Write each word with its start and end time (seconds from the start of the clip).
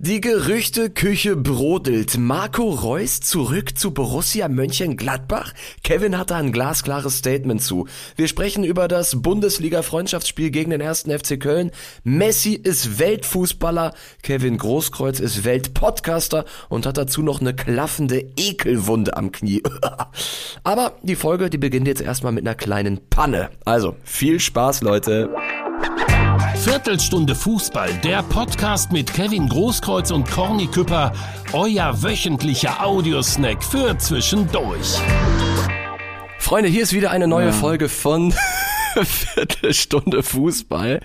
Die 0.00 0.20
Gerüchteküche 0.20 1.34
brodelt. 1.34 2.18
Marco 2.18 2.70
Reus 2.70 3.18
zurück 3.18 3.76
zu 3.76 3.92
Borussia 3.92 4.46
Mönchengladbach? 4.46 5.52
Kevin 5.82 6.16
hat 6.16 6.30
da 6.30 6.36
ein 6.36 6.52
glasklares 6.52 7.18
Statement 7.18 7.60
zu. 7.60 7.88
Wir 8.14 8.28
sprechen 8.28 8.62
über 8.62 8.86
das 8.86 9.20
Bundesliga-Freundschaftsspiel 9.20 10.52
gegen 10.52 10.70
den 10.70 10.80
ersten 10.80 11.10
FC 11.10 11.40
Köln. 11.40 11.72
Messi 12.04 12.52
ist 12.52 13.00
Weltfußballer. 13.00 13.92
Kevin 14.22 14.58
Großkreuz 14.58 15.18
ist 15.18 15.42
Weltpodcaster 15.42 16.44
und 16.68 16.86
hat 16.86 16.96
dazu 16.96 17.22
noch 17.22 17.40
eine 17.40 17.56
klaffende 17.56 18.24
Ekelwunde 18.36 19.16
am 19.16 19.32
Knie. 19.32 19.64
Aber 20.62 20.92
die 21.02 21.16
Folge, 21.16 21.50
die 21.50 21.58
beginnt 21.58 21.88
jetzt 21.88 22.02
erstmal 22.02 22.30
mit 22.30 22.46
einer 22.46 22.54
kleinen 22.54 23.00
Panne. 23.10 23.50
Also, 23.64 23.96
viel 24.04 24.38
Spaß, 24.38 24.82
Leute. 24.82 25.28
Viertelstunde 26.60 27.36
Fußball, 27.36 27.88
der 28.02 28.22
Podcast 28.24 28.90
mit 28.90 29.12
Kevin 29.14 29.48
Großkreuz 29.48 30.10
und 30.10 30.28
Corny 30.28 30.66
Küpper, 30.66 31.12
euer 31.52 32.02
wöchentlicher 32.02 32.84
Audiosnack 32.84 33.62
für 33.62 33.96
zwischendurch. 33.96 34.98
Freunde, 36.40 36.68
hier 36.68 36.82
ist 36.82 36.92
wieder 36.92 37.12
eine 37.12 37.28
neue 37.28 37.46
ja. 37.46 37.52
Folge 37.52 37.88
von 37.88 38.34
Viertelstunde 39.02 40.24
Fußball. 40.24 41.00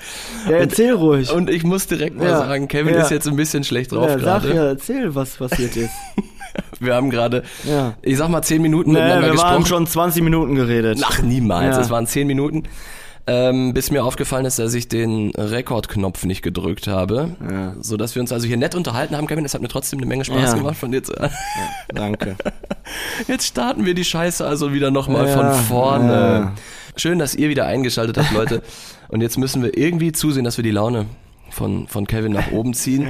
Ja, 0.49 0.55
erzähl 0.57 0.93
und, 0.93 1.01
ruhig. 1.01 1.31
Und 1.31 1.49
ich 1.51 1.63
muss 1.63 1.85
direkt 1.85 2.17
mal 2.17 2.25
ja. 2.25 2.39
sagen, 2.39 2.67
Kevin 2.67 2.95
ja. 2.95 3.01
ist 3.01 3.11
jetzt 3.11 3.27
ein 3.27 3.35
bisschen 3.35 3.63
schlecht 3.63 3.91
drauf 3.91 4.09
ja, 4.09 4.15
gerade. 4.15 4.47
Sag 4.47 4.55
ja, 4.55 4.65
erzähl, 4.65 5.13
was 5.13 5.37
passiert 5.37 5.77
ist. 5.77 5.93
Wir 6.79 6.95
haben 6.95 7.11
gerade, 7.11 7.43
ja. 7.63 7.93
ich 8.01 8.17
sag 8.17 8.29
mal, 8.29 8.41
zehn 8.41 8.61
Minuten 8.61 8.91
nee, 8.91 8.99
miteinander 8.99 9.27
wir 9.27 9.31
gesprochen. 9.33 9.51
Wir 9.51 9.55
haben 9.55 9.65
schon 9.65 9.87
20 9.87 10.23
Minuten 10.23 10.55
geredet. 10.55 10.99
Ach, 11.03 11.21
niemals. 11.21 11.77
Es 11.77 11.89
waren 11.89 12.07
zehn 12.07 12.27
Minuten 12.27 12.63
ähm, 13.25 13.73
bis 13.73 13.89
mir 13.89 14.03
aufgefallen 14.03 14.45
ist, 14.45 14.59
dass 14.59 14.73
ich 14.73 14.87
den 14.87 15.31
Rekordknopf 15.31 16.25
nicht 16.25 16.41
gedrückt 16.41 16.87
habe, 16.87 17.35
ja. 17.49 17.75
so 17.79 17.95
dass 17.95 18.15
wir 18.15 18.21
uns 18.21 18.31
also 18.31 18.47
hier 18.47 18.57
nett 18.57 18.75
unterhalten 18.75 19.15
haben, 19.15 19.27
Kevin. 19.27 19.45
Es 19.45 19.53
hat 19.53 19.61
mir 19.61 19.69
trotzdem 19.69 19.99
eine 19.99 20.05
Menge 20.05 20.25
Spaß 20.25 20.51
ja. 20.51 20.57
gemacht 20.57 20.77
von 20.77 20.91
dir 20.91 21.03
zu. 21.03 21.13
Ja, 21.13 21.29
danke. 21.87 22.35
Jetzt 23.27 23.47
starten 23.47 23.85
wir 23.85 23.93
die 23.93 24.03
Scheiße 24.03 24.45
also 24.45 24.73
wieder 24.73 24.91
nochmal 24.91 25.27
ja, 25.27 25.33
von 25.37 25.53
vorne. 25.65 26.51
Schön, 26.95 27.17
dass 27.17 27.33
ihr 27.33 27.49
wieder 27.49 27.65
eingeschaltet 27.65 28.17
habt, 28.17 28.31
Leute. 28.31 28.61
Und 29.07 29.21
jetzt 29.21 29.37
müssen 29.37 29.61
wir 29.61 29.77
irgendwie 29.77 30.11
zusehen, 30.11 30.43
dass 30.43 30.57
wir 30.57 30.63
die 30.63 30.71
Laune 30.71 31.05
von, 31.51 31.87
von 31.87 32.07
Kevin 32.07 32.31
nach 32.31 32.51
oben 32.51 32.73
ziehen. 32.73 33.07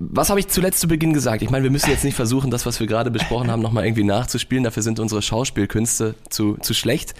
Was 0.00 0.30
habe 0.30 0.38
ich 0.38 0.46
zuletzt 0.46 0.78
zu 0.78 0.86
Beginn 0.86 1.12
gesagt? 1.12 1.42
Ich 1.42 1.50
meine, 1.50 1.64
wir 1.64 1.72
müssen 1.72 1.90
jetzt 1.90 2.04
nicht 2.04 2.14
versuchen, 2.14 2.52
das, 2.52 2.66
was 2.66 2.78
wir 2.78 2.86
gerade 2.86 3.10
besprochen 3.10 3.50
haben, 3.50 3.62
nochmal 3.62 3.84
irgendwie 3.84 4.04
nachzuspielen. 4.04 4.62
Dafür 4.62 4.84
sind 4.84 5.00
unsere 5.00 5.22
Schauspielkünste 5.22 6.14
zu, 6.28 6.56
zu 6.60 6.72
schlecht. 6.72 7.14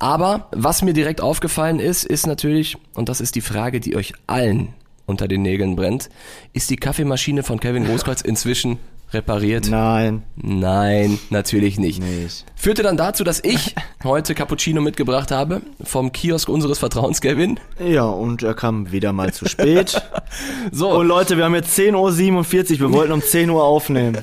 Aber 0.00 0.48
was 0.50 0.82
mir 0.82 0.94
direkt 0.94 1.20
aufgefallen 1.20 1.78
ist, 1.78 2.04
ist 2.04 2.26
natürlich, 2.26 2.76
und 2.94 3.08
das 3.08 3.20
ist 3.20 3.36
die 3.36 3.40
Frage, 3.40 3.78
die 3.78 3.94
euch 3.94 4.14
allen 4.26 4.74
unter 5.06 5.28
den 5.28 5.42
Nägeln 5.42 5.76
brennt, 5.76 6.08
ist 6.52 6.70
die 6.70 6.76
Kaffeemaschine 6.76 7.42
von 7.42 7.60
Kevin 7.60 7.84
Großkreuz 7.84 8.20
inzwischen 8.22 8.78
repariert? 9.14 9.68
Nein. 9.70 10.22
Nein, 10.36 11.18
natürlich 11.30 11.78
nicht. 11.78 12.02
nicht. 12.02 12.44
Führte 12.56 12.82
dann 12.82 12.96
dazu, 12.96 13.24
dass 13.24 13.42
ich 13.42 13.74
heute 14.02 14.34
Cappuccino 14.34 14.80
mitgebracht 14.80 15.30
habe 15.30 15.62
vom 15.82 16.12
Kiosk 16.12 16.48
unseres 16.48 16.78
Vertrauens, 16.78 17.20
Kevin. 17.20 17.58
Ja, 17.78 18.04
und 18.04 18.42
er 18.42 18.54
kam 18.54 18.92
wieder 18.92 19.12
mal 19.12 19.32
zu 19.32 19.48
spät. 19.48 20.02
so. 20.72 20.90
Und 20.90 21.06
Leute, 21.06 21.36
wir 21.36 21.44
haben 21.44 21.54
jetzt 21.54 21.78
10.47 21.78 22.74
Uhr, 22.74 22.80
wir 22.80 22.92
wollten 22.92 23.12
um 23.12 23.22
10 23.22 23.50
Uhr 23.50 23.64
aufnehmen. 23.64 24.18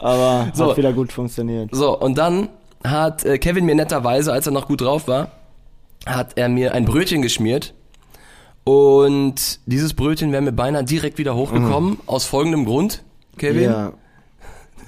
Aber 0.00 0.50
so. 0.54 0.70
hat 0.70 0.76
wieder 0.76 0.92
gut 0.92 1.12
funktioniert. 1.12 1.70
So, 1.72 1.98
und 1.98 2.16
dann 2.16 2.48
hat 2.84 3.24
äh, 3.24 3.38
Kevin 3.38 3.66
mir 3.66 3.74
netterweise, 3.74 4.32
als 4.32 4.46
er 4.46 4.52
noch 4.52 4.68
gut 4.68 4.80
drauf 4.80 5.08
war, 5.08 5.32
hat 6.06 6.32
er 6.36 6.48
mir 6.48 6.74
ein 6.74 6.84
Brötchen 6.84 7.22
geschmiert. 7.22 7.74
Und 8.64 9.60
dieses 9.66 9.94
Brötchen 9.94 10.30
wäre 10.30 10.42
mir 10.42 10.52
beinahe 10.52 10.84
direkt 10.84 11.18
wieder 11.18 11.34
hochgekommen, 11.34 11.92
mhm. 11.92 12.00
aus 12.06 12.26
folgendem 12.26 12.66
Grund. 12.66 13.02
Kevin? 13.38 13.62
Ja. 13.62 13.92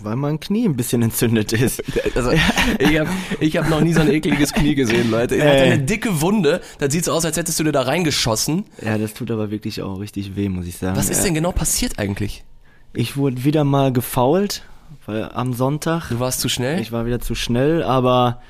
Weil 0.02 0.16
mein 0.16 0.40
Knie 0.40 0.66
ein 0.66 0.76
bisschen 0.76 1.02
entzündet 1.02 1.52
ist. 1.52 1.82
Also, 2.14 2.32
ich 2.32 2.98
habe 2.98 3.10
ich 3.38 3.56
hab 3.56 3.68
noch 3.68 3.80
nie 3.80 3.92
so 3.92 4.00
ein 4.00 4.10
ekliges 4.10 4.52
Knie 4.52 4.74
gesehen, 4.74 5.10
Leute. 5.10 5.36
Er 5.36 5.50
hat 5.50 5.72
eine 5.72 5.78
dicke 5.78 6.20
Wunde. 6.20 6.60
Da 6.78 6.90
sieht 6.90 7.04
so 7.04 7.12
aus, 7.12 7.24
als 7.24 7.36
hättest 7.36 7.60
du 7.60 7.64
dir 7.64 7.72
da 7.72 7.82
reingeschossen. 7.82 8.64
Ja, 8.82 8.98
das 8.98 9.14
tut 9.14 9.30
aber 9.30 9.50
wirklich 9.50 9.80
auch 9.82 10.00
richtig 10.00 10.34
weh, 10.34 10.48
muss 10.48 10.66
ich 10.66 10.76
sagen. 10.76 10.96
Was 10.96 11.08
ist 11.08 11.24
denn 11.24 11.34
genau 11.34 11.52
passiert 11.52 11.98
eigentlich? 11.98 12.44
Ich 12.92 13.16
wurde 13.16 13.44
wieder 13.44 13.64
mal 13.64 13.92
gefault, 13.92 14.62
weil 15.06 15.30
am 15.32 15.52
Sonntag. 15.52 16.08
Du 16.08 16.18
warst 16.18 16.40
zu 16.40 16.48
schnell? 16.48 16.80
Ich 16.80 16.90
war 16.90 17.06
wieder 17.06 17.20
zu 17.20 17.34
schnell, 17.34 17.82
aber 17.82 18.42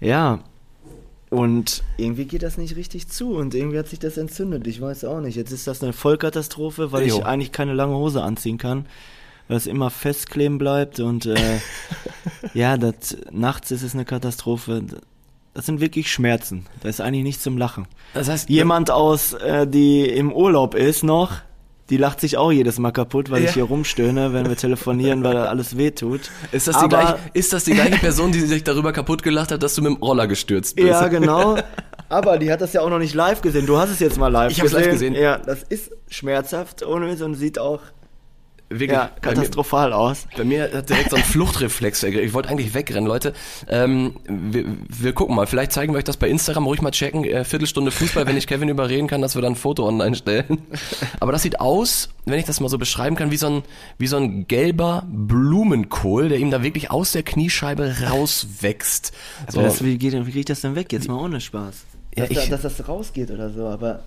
ja. 0.00 0.40
Und 1.30 1.82
irgendwie 1.98 2.24
geht 2.24 2.42
das 2.42 2.56
nicht 2.56 2.76
richtig 2.76 3.08
zu 3.08 3.34
und 3.34 3.54
irgendwie 3.54 3.78
hat 3.78 3.88
sich 3.88 3.98
das 3.98 4.16
entzündet. 4.16 4.66
Ich 4.66 4.80
weiß 4.80 5.04
auch 5.04 5.20
nicht. 5.20 5.36
Jetzt 5.36 5.52
ist 5.52 5.66
das 5.66 5.82
eine 5.82 5.92
Vollkatastrophe, 5.92 6.90
weil 6.90 7.06
jo. 7.06 7.18
ich 7.18 7.24
eigentlich 7.24 7.52
keine 7.52 7.74
lange 7.74 7.96
Hose 7.96 8.22
anziehen 8.22 8.56
kann 8.56 8.86
es 9.48 9.66
immer 9.66 9.90
festkleben 9.90 10.58
bleibt 10.58 11.00
und 11.00 11.26
äh, 11.26 11.58
ja, 12.54 12.76
das, 12.76 13.16
nachts 13.30 13.70
ist 13.70 13.82
es 13.82 13.94
eine 13.94 14.04
Katastrophe. 14.04 14.82
Das 15.52 15.66
sind 15.66 15.80
wirklich 15.80 16.10
Schmerzen. 16.10 16.66
Da 16.82 16.88
ist 16.88 17.00
eigentlich 17.00 17.22
nichts 17.22 17.42
zum 17.42 17.58
Lachen. 17.58 17.86
Das 18.14 18.28
heißt, 18.28 18.48
jemand 18.48 18.90
aus, 18.90 19.34
äh, 19.34 19.66
die 19.66 20.08
im 20.08 20.32
Urlaub 20.32 20.74
ist 20.74 21.04
noch, 21.04 21.42
die 21.90 21.98
lacht 21.98 22.20
sich 22.20 22.38
auch 22.38 22.50
jedes 22.50 22.78
Mal 22.78 22.92
kaputt, 22.92 23.30
weil 23.30 23.42
ja. 23.42 23.48
ich 23.48 23.54
hier 23.54 23.64
rumstöhne, 23.64 24.32
wenn 24.32 24.48
wir 24.48 24.56
telefonieren, 24.56 25.22
weil 25.22 25.36
alles 25.36 25.76
weh 25.76 25.90
tut. 25.90 26.30
Ist 26.50 26.66
das, 26.66 26.80
die 26.80 26.88
gleiche, 26.88 27.18
ist 27.34 27.52
das 27.52 27.64
die 27.64 27.72
gleiche 27.72 27.98
Person, 27.98 28.32
die 28.32 28.40
sich 28.40 28.64
darüber 28.64 28.92
kaputt 28.92 29.22
gelacht 29.22 29.52
hat, 29.52 29.62
dass 29.62 29.74
du 29.74 29.82
mit 29.82 29.92
dem 29.92 30.02
Roller 30.02 30.26
gestürzt 30.26 30.76
bist? 30.76 30.88
Ja, 30.88 31.08
genau. 31.08 31.58
Aber 32.08 32.38
die 32.38 32.50
hat 32.50 32.62
das 32.62 32.72
ja 32.72 32.80
auch 32.80 32.88
noch 32.88 32.98
nicht 32.98 33.14
live 33.14 33.42
gesehen. 33.42 33.66
Du 33.66 33.76
hast 33.76 33.90
es 33.90 34.00
jetzt 34.00 34.18
mal 34.18 34.28
live 34.28 34.52
ich 34.52 34.60
gesehen. 34.60 34.66
Ich 34.66 34.74
habe 34.74 34.84
live 34.84 34.92
gesehen. 34.94 35.14
Ja, 35.14 35.38
das 35.38 35.62
ist 35.62 35.90
schmerzhaft 36.08 36.86
ohne 36.86 37.22
und 37.22 37.34
sieht 37.34 37.58
auch 37.58 37.80
wirklich 38.70 38.90
ja, 38.90 39.10
katastrophal 39.20 39.90
mir, 39.90 39.96
aus. 39.96 40.26
Bei 40.36 40.44
mir 40.44 40.70
hat 40.72 40.88
direkt 40.88 41.10
so 41.10 41.16
ein 41.16 41.22
Fluchtreflex. 41.24 42.02
Ich 42.02 42.32
wollte 42.32 42.48
eigentlich 42.48 42.74
wegrennen, 42.74 43.06
Leute. 43.06 43.32
Ähm, 43.68 44.16
wir, 44.26 44.64
wir 44.88 45.12
gucken 45.12 45.36
mal. 45.36 45.46
Vielleicht 45.46 45.72
zeigen 45.72 45.92
wir 45.92 45.98
euch 45.98 46.04
das 46.04 46.16
bei 46.16 46.28
Instagram. 46.28 46.66
Ruhig 46.66 46.82
mal 46.82 46.90
checken. 46.90 47.24
Äh, 47.24 47.44
Viertelstunde 47.44 47.90
Fußball, 47.90 48.26
wenn 48.26 48.36
ich 48.36 48.46
Kevin 48.46 48.68
überreden 48.70 49.06
kann, 49.06 49.20
dass 49.20 49.34
wir 49.34 49.42
dann 49.42 49.52
ein 49.52 49.56
Foto 49.56 49.86
online 49.86 50.16
stellen. 50.16 50.62
Aber 51.20 51.32
das 51.32 51.42
sieht 51.42 51.60
aus, 51.60 52.10
wenn 52.24 52.38
ich 52.38 52.46
das 52.46 52.60
mal 52.60 52.68
so 52.68 52.78
beschreiben 52.78 53.16
kann, 53.16 53.30
wie 53.30 53.36
so 53.36 53.46
ein, 53.46 53.62
wie 53.98 54.06
so 54.06 54.16
ein 54.16 54.46
gelber 54.46 55.04
Blumenkohl, 55.08 56.28
der 56.28 56.38
ihm 56.38 56.50
da 56.50 56.62
wirklich 56.62 56.90
aus 56.90 57.12
der 57.12 57.22
Kniescheibe 57.22 57.96
rauswächst. 58.08 59.12
So. 59.50 59.58
Aber 59.58 59.68
das, 59.68 59.84
wie, 59.84 59.98
geht, 59.98 60.14
wie 60.14 60.24
kriege 60.24 60.40
ich 60.40 60.46
das 60.46 60.62
denn 60.62 60.74
weg? 60.74 60.92
Jetzt 60.92 61.08
mal 61.08 61.18
ohne 61.18 61.40
Spaß. 61.40 61.84
Ja, 62.16 62.26
dass, 62.26 62.30
ich, 62.30 62.48
da, 62.48 62.56
dass 62.56 62.76
das 62.76 62.88
rausgeht 62.88 63.30
oder 63.30 63.50
so. 63.50 63.66
Aber 63.66 64.04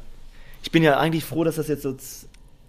ich 0.63 0.71
bin 0.71 0.83
ja 0.83 0.97
eigentlich 0.97 1.23
froh, 1.23 1.43
dass 1.43 1.55
das 1.55 1.67
jetzt 1.67 1.83
so 1.83 1.95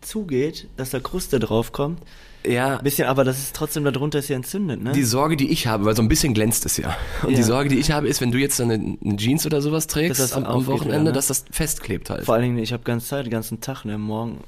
zugeht, 0.01 0.69
dass 0.77 0.91
da 0.91 1.01
Kruste 1.01 1.39
draufkommt. 1.39 2.01
Ja. 2.47 2.79
Ein 2.79 2.85
bisschen, 2.85 3.09
aber 3.09 3.25
das 3.25 3.39
ist 3.39 3.57
trotzdem 3.57 3.85
darunter 3.85 4.21
ist 4.21 4.29
ja 4.29 4.37
entzündet, 4.37 4.83
ne? 4.83 4.93
Die 4.93 5.03
Sorge, 5.03 5.37
die 5.37 5.51
ich 5.51 5.67
habe, 5.67 5.85
weil 5.85 5.97
so 5.97 6.03
ein 6.03 6.09
bisschen 6.09 6.35
glänzt 6.35 6.65
es 6.67 6.77
ja. 6.77 6.97
Und 7.23 7.31
ja. 7.31 7.37
die 7.37 7.43
Sorge, 7.43 7.69
die 7.69 7.79
ich 7.79 7.91
habe, 7.91 8.09
ist, 8.09 8.21
wenn 8.21 8.31
du 8.31 8.39
jetzt 8.39 8.61
eine, 8.61 8.75
eine 8.75 9.17
Jeans 9.17 9.45
oder 9.45 9.61
sowas 9.61 9.87
trägst 9.87 10.21
das 10.21 10.33
am, 10.33 10.45
am 10.45 10.67
Wochenende, 10.67 10.89
wieder, 10.89 11.03
ne? 11.05 11.13
dass 11.13 11.27
das 11.27 11.45
festklebt 11.51 12.11
halt. 12.11 12.25
Vor 12.25 12.35
allen 12.35 12.45
Dingen, 12.45 12.59
ich 12.59 12.73
habe 12.73 12.85
ganz 12.85 13.09
Zeit, 13.09 13.27
den 13.27 13.31
ganzen 13.31 13.61
Tag, 13.61 13.85
ne? 13.85 13.99
Morgen, 13.99 14.39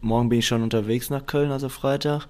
morgen 0.00 0.28
bin 0.28 0.38
ich 0.38 0.46
schon 0.46 0.62
unterwegs 0.62 1.10
nach 1.10 1.26
Köln, 1.26 1.50
also 1.50 1.68
Freitag. 1.68 2.28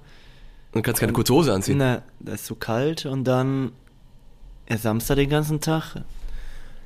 Und 0.72 0.82
kannst 0.82 1.00
keine 1.00 1.12
kurze 1.12 1.34
Hose 1.34 1.53
anziehen. 1.53 1.78
Ne, 1.78 2.03
das 2.19 2.36
ist 2.36 2.47
zu 2.47 2.54
so 2.54 2.58
kalt 2.58 3.06
und 3.06 3.24
dann 3.24 3.72
ja, 4.69 4.76
Samstag 4.78 5.16
den 5.16 5.30
ganzen 5.30 5.60
Tag. 5.60 5.97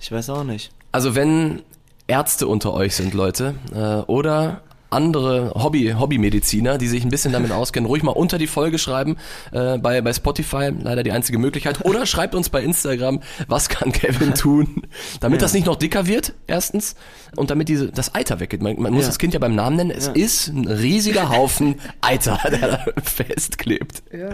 Ich 0.01 0.13
weiß 0.13 0.29
auch 0.31 0.45
nicht. 0.45 0.73
Also 0.93 1.15
wenn 1.15 1.63
Ärzte 2.07 2.47
unter 2.47 2.75
euch 2.75 2.95
sind, 2.97 3.15
Leute, 3.15 3.55
äh, 3.73 4.11
oder 4.11 4.63
andere 4.91 5.53
Hobby, 5.55 5.95
Hobbymediziner, 5.99 6.79
die 6.79 6.89
sich 6.89 7.05
ein 7.05 7.11
bisschen 7.11 7.33
damit 7.33 7.53
auskennen, 7.53 7.87
ruhig 7.87 8.03
mal 8.03 8.13
unter 8.13 8.39
die 8.39 8.47
Folge 8.47 8.79
schreiben, 8.79 9.17
äh, 9.53 9.79
bei, 9.79 10.01
bei 10.01 10.13
Spotify, 10.13 10.71
leider 10.83 11.03
die 11.03 11.13
einzige 11.13 11.39
Möglichkeit. 11.39 11.85
Oder 11.85 12.07
schreibt 12.07 12.35
uns 12.35 12.49
bei 12.49 12.63
Instagram, 12.63 13.21
was 13.47 13.69
kann 13.69 13.93
Kevin 13.93 14.35
tun, 14.35 14.83
damit 15.21 15.41
ja. 15.41 15.45
das 15.45 15.53
nicht 15.53 15.67
noch 15.67 15.77
dicker 15.77 16.07
wird, 16.07 16.35
erstens, 16.47 16.95
und 17.37 17.51
damit 17.51 17.69
diese, 17.69 17.91
das 17.91 18.15
Eiter 18.15 18.41
weggeht. 18.41 18.63
Man, 18.63 18.81
man 18.81 18.93
muss 18.93 19.03
ja. 19.03 19.09
das 19.09 19.19
Kind 19.19 19.35
ja 19.35 19.41
beim 19.41 19.55
Namen 19.55 19.77
nennen. 19.77 19.91
Es 19.91 20.07
ja. 20.07 20.13
ist 20.13 20.49
ein 20.49 20.67
riesiger 20.67 21.29
Haufen 21.29 21.77
Eiter, 22.01 22.39
der 22.51 22.59
da 22.59 22.87
festklebt. 23.03 24.03
Ja. 24.13 24.31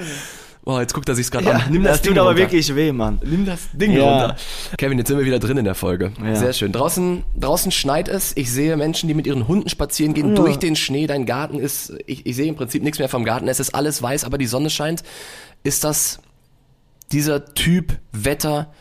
Oh, 0.67 0.81
jetzt 0.81 0.95
guckt 0.95 1.09
er 1.11 1.15
sich's 1.15 1.31
gerade 1.31 1.45
ja, 1.45 1.53
an. 1.53 1.63
Nimm 1.71 1.83
das, 1.83 1.93
das 1.93 2.03
Ding 2.03 2.13
tut 2.13 2.21
runter. 2.21 2.31
aber 2.31 2.39
wirklich 2.39 2.75
weh, 2.75 2.91
Mann. 2.91 3.21
Nimm 3.23 3.45
das 3.45 3.69
Ding 3.75 3.93
ja. 3.93 4.03
runter. 4.03 4.37
Kevin, 4.79 4.97
jetzt 4.97 5.09
sind 5.09 5.19
wir 5.19 5.27
wieder 5.27 5.39
drin 5.39 5.59
in 5.59 5.67
der 5.67 5.75
Folge. 5.75 6.13
Ja. 6.25 6.37
Sehr 6.37 6.55
schön. 6.55 6.73
Draußen, 6.73 7.23
draußen 7.39 7.71
schneit 7.71 8.09
es. 8.09 8.33
Ich 8.35 8.51
sehe 8.51 8.75
Menschen, 8.79 9.07
die 9.09 9.15
mit 9.15 9.27
ihren 9.27 9.47
Hunden 9.47 9.69
spazieren 9.69 10.15
gehen 10.15 10.35
durch 10.35 10.57
den 10.57 10.75
Schnee. 10.75 11.07
Dein 11.07 11.27
Garten 11.27 11.59
ist, 11.59 11.93
ich, 12.07 12.25
ich 12.25 12.35
sehe 12.35 12.47
im 12.47 12.57
Prinzip 12.57 12.83
nichts 12.83 12.99
mehr 12.99 13.11
vom 13.11 13.25
Garten. 13.25 13.47
Es 13.47 13.61
ist 13.61 13.75
alles 13.75 14.01
weiß, 14.01 14.25
aber 14.25 14.39
die 14.39 14.47
Sonne 14.47 14.71
scheint. 14.71 15.03
Ist 15.65 15.85
das 15.85 16.21
dieser 17.13 17.45
Typ 17.55 17.99
Wetter, 18.13 18.73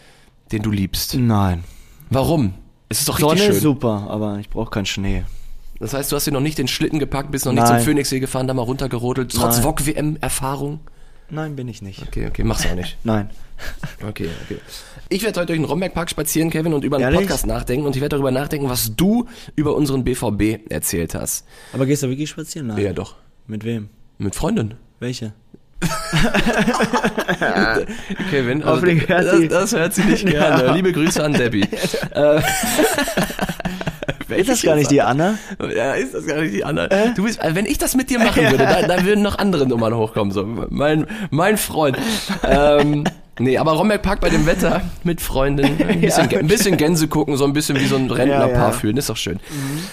den 0.53 0.61
du 0.61 0.71
liebst? 0.71 1.15
Nein. 1.15 1.65
Warum? 2.09 2.53
Es 2.87 2.99
ist 2.99 3.09
doch 3.09 3.19
Sonne 3.19 3.33
richtig 3.33 3.47
schön. 3.47 3.55
ist 3.57 3.61
super, 3.61 4.07
aber 4.09 4.37
ich 4.39 4.49
brauche 4.49 4.69
keinen 4.69 4.85
Schnee. 4.85 5.23
Das 5.79 5.93
heißt, 5.93 6.13
du 6.13 6.15
hast 6.15 6.25
dir 6.27 6.31
noch 6.31 6.39
nicht 6.39 6.57
den 6.57 6.69
Schlitten 6.69 6.99
gepackt, 6.99 7.31
bist 7.31 7.45
noch 7.45 7.51
Nein. 7.51 7.63
nicht 7.65 7.73
zum 7.73 7.85
Phoenixsee 7.85 8.21
gefahren, 8.21 8.47
da 8.47 8.53
mal 8.53 8.61
runtergerodelt, 8.61 9.33
trotz 9.33 9.59
VOG-WM-Erfahrung? 9.59 10.79
Nein, 11.33 11.55
bin 11.55 11.67
ich 11.67 11.81
nicht. 11.81 11.99
Okay, 12.03 12.27
okay, 12.27 12.43
mach's 12.43 12.63
auch 12.67 12.75
nicht. 12.75 12.95
Nein. 13.03 13.31
Okay, 14.07 14.29
okay. 14.45 14.59
Ich 15.09 15.23
werde 15.23 15.39
heute 15.39 15.47
durch 15.47 15.59
den 15.59 15.65
Rombergpark 15.65 16.07
spazieren, 16.09 16.51
Kevin, 16.51 16.73
und 16.73 16.83
über 16.83 16.97
einen 16.97 17.05
Ehrlich? 17.05 17.21
Podcast 17.21 17.47
nachdenken 17.47 17.87
und 17.87 17.95
ich 17.95 18.01
werde 18.01 18.15
darüber 18.15 18.29
nachdenken, 18.29 18.69
was 18.69 18.95
du 18.95 19.27
über 19.55 19.75
unseren 19.75 20.03
BVB 20.03 20.71
erzählt 20.71 21.15
hast. 21.15 21.47
Aber 21.73 21.87
gehst 21.87 22.03
du 22.03 22.09
wirklich 22.09 22.29
spazieren? 22.29 22.67
Nein. 22.67 22.77
Ja, 22.77 22.93
doch. 22.93 23.15
Mit 23.47 23.63
wem? 23.63 23.89
Mit 24.19 24.35
Freundin. 24.35 24.75
Welche? 24.99 25.33
Kevin, 28.29 28.63
also 28.63 28.85
das, 28.85 29.47
das, 29.49 29.71
hört 29.73 29.93
sie 29.93 30.03
nicht 30.03 30.25
gerne. 30.29 30.65
Ja. 30.65 30.73
Liebe 30.73 30.93
Grüße 30.93 31.21
an 31.21 31.33
Debbie. 31.33 31.67
Ist 34.37 34.49
das 34.49 34.61
gar 34.61 34.75
nicht 34.75 34.91
die 34.91 35.01
Anna? 35.01 35.37
Ja, 35.59 35.93
ist 35.93 36.13
das 36.13 36.25
gar 36.25 36.41
nicht 36.41 36.53
die 36.53 36.63
Anna? 36.63 36.85
Äh? 36.85 37.13
Du 37.15 37.23
bist, 37.23 37.39
also 37.39 37.55
wenn 37.55 37.65
ich 37.65 37.77
das 37.77 37.95
mit 37.95 38.09
dir 38.09 38.19
machen 38.19 38.43
würde, 38.51 38.65
dann, 38.65 38.87
dann 38.87 39.05
würden 39.05 39.21
noch 39.21 39.37
andere 39.37 39.67
Nummern 39.67 39.95
hochkommen. 39.95 40.33
So, 40.33 40.45
mein, 40.69 41.07
mein 41.29 41.57
Freund. 41.57 41.97
Ähm, 42.43 43.03
nee, 43.39 43.57
aber 43.57 43.73
Romberg 43.73 44.01
Park 44.01 44.21
bei 44.21 44.29
dem 44.29 44.45
Wetter 44.45 44.81
mit 45.03 45.21
Freundin, 45.21 45.77
ein 45.87 45.87
bisschen, 46.01 46.29
ja, 46.29 46.39
ein 46.39 46.47
bisschen 46.47 46.77
Gänse 46.77 47.07
gucken, 47.07 47.37
so 47.37 47.45
ein 47.45 47.53
bisschen 47.53 47.79
wie 47.79 47.85
so 47.85 47.95
ein 47.95 48.09
Rentnerpaar 48.09 48.49
ja, 48.49 48.65
ja. 48.65 48.71
fühlen, 48.71 48.97
ist 48.97 49.09
doch 49.09 49.17
schön. 49.17 49.39
Mhm. 49.49 49.83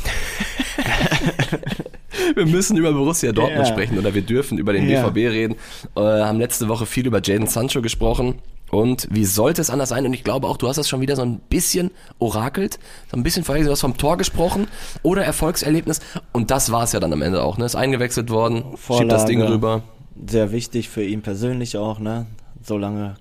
wir 2.34 2.46
müssen 2.46 2.76
über 2.76 2.92
Borussia 2.92 3.32
Dortmund 3.32 3.68
sprechen 3.68 3.98
oder 3.98 4.14
wir 4.14 4.22
dürfen 4.22 4.58
über 4.58 4.72
den. 4.72 4.86
BVB 4.86 5.16
reden. 5.16 5.56
Äh, 5.96 6.00
haben 6.00 6.38
letzte 6.38 6.68
Woche 6.68 6.86
viel 6.86 7.06
über 7.06 7.20
Jaden 7.22 7.46
Sancho 7.46 7.82
gesprochen. 7.82 8.36
Und 8.70 9.08
wie 9.10 9.24
sollte 9.24 9.60
es 9.60 9.70
anders 9.70 9.88
sein? 9.88 10.06
Und 10.06 10.12
ich 10.12 10.24
glaube 10.24 10.46
auch, 10.46 10.56
du 10.56 10.68
hast 10.68 10.76
das 10.76 10.88
schon 10.88 11.00
wieder 11.00 11.16
so 11.16 11.22
ein 11.22 11.38
bisschen 11.38 11.90
orakelt, 12.18 12.78
so 13.10 13.16
ein 13.16 13.22
bisschen 13.22 13.44
vorher, 13.44 13.64
du 13.64 13.70
hast 13.70 13.80
vom 13.80 13.96
Tor 13.96 14.16
gesprochen 14.16 14.68
oder 15.02 15.24
Erfolgserlebnis. 15.24 16.00
Und 16.32 16.50
das 16.50 16.70
war 16.70 16.84
es 16.84 16.92
ja 16.92 17.00
dann 17.00 17.12
am 17.12 17.22
Ende 17.22 17.42
auch, 17.42 17.58
ne? 17.58 17.64
Ist 17.64 17.74
eingewechselt 17.74 18.30
worden, 18.30 18.76
Vorlage, 18.76 19.02
schiebt 19.02 19.12
das 19.12 19.24
Ding 19.26 19.42
rüber. 19.42 19.82
Sehr 20.28 20.52
wichtig 20.52 20.88
für 20.88 21.02
ihn 21.02 21.22
persönlich 21.22 21.76
auch, 21.76 21.98
ne? 21.98 22.26
So 22.62 22.76
lange 22.76 23.16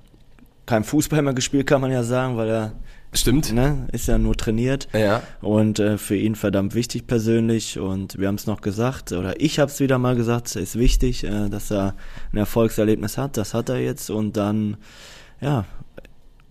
kein 0.66 0.84
Fußball 0.84 1.22
mehr 1.24 1.34
gespielt, 1.34 1.66
kann 1.66 1.81
man 1.81 1.92
ja 1.92 2.04
sagen, 2.04 2.38
weil 2.38 2.50
er 2.50 2.72
Stimmt. 3.12 3.54
Ne? 3.54 3.88
Ist 3.92 4.07
ja 4.07 4.18
nur 4.18 4.36
trainiert. 4.36 4.88
Ja. 4.94 5.24
Und 5.42 5.80
äh, 5.80 5.98
für 5.98 6.16
ihn 6.16 6.36
verdammt 6.36 6.75
wichtig 6.75 7.07
persönlich. 7.07 7.80
Und 7.80 8.19
wir 8.19 8.28
haben 8.28 8.36
es 8.36 8.45
noch 8.45 8.62
gesagt, 8.62 9.12
oder 9.12 9.42
ich 9.42 9.60
habe 9.60 9.72
es 9.72 9.80
wieder 9.80 9.98
mal 9.98 10.16
gesagt, 10.16 10.48
es 10.48 10.56
ist 10.56 10.78
wichtig, 10.78 11.24
äh, 11.24 11.50
dass 11.50 11.72
er 11.72 11.95
ein 12.31 12.38
Erfolgserlebnis 12.38 13.18
hat. 13.18 13.38
Das 13.38 13.54
hat 13.54 13.69
er 13.69 13.80
jetzt. 13.80 14.12
Und 14.12 14.38
dann, 14.38 14.78
ja, 15.41 15.65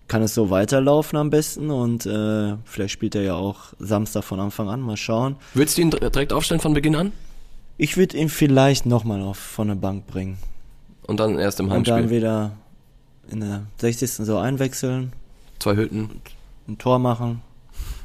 kann 0.07 0.21
es 0.23 0.33
so 0.33 0.49
weiterlaufen 0.49 1.17
am 1.17 1.29
besten. 1.29 1.69
Und 1.69 2.05
äh, 2.05 2.55
vielleicht 2.65 2.93
spielt 2.93 3.15
er 3.15 3.21
ja 3.21 3.35
auch 3.35 3.73
Samstag 3.79 4.23
von 4.23 4.39
Anfang 4.39 4.69
an. 4.69 4.81
Mal 4.81 4.97
schauen. 4.97 5.35
Würdest 5.53 5.77
du 5.77 5.81
ihn 5.81 5.91
direkt 5.91 6.33
aufstellen 6.33 6.61
von 6.61 6.73
Beginn 6.73 6.95
an? 6.95 7.11
Ich 7.77 7.95
würde 7.95 8.17
ihn 8.17 8.29
vielleicht 8.29 8.85
nochmal 8.85 9.21
auf 9.21 9.37
von 9.37 9.69
der 9.69 9.75
Bank 9.75 10.07
bringen. 10.07 10.37
Und 11.07 11.19
dann 11.19 11.39
erst 11.39 11.59
im 11.59 11.71
Heimspiel? 11.71 11.93
Und 11.93 12.01
dann 12.01 12.09
wieder 12.09 12.51
in 13.29 13.39
der 13.39 13.63
60. 13.77 14.11
so 14.11 14.37
einwechseln. 14.37 15.13
Zwei 15.59 15.75
Hütten 15.75 16.21
ein 16.69 16.77
Tor 16.77 16.99
machen, 16.99 17.41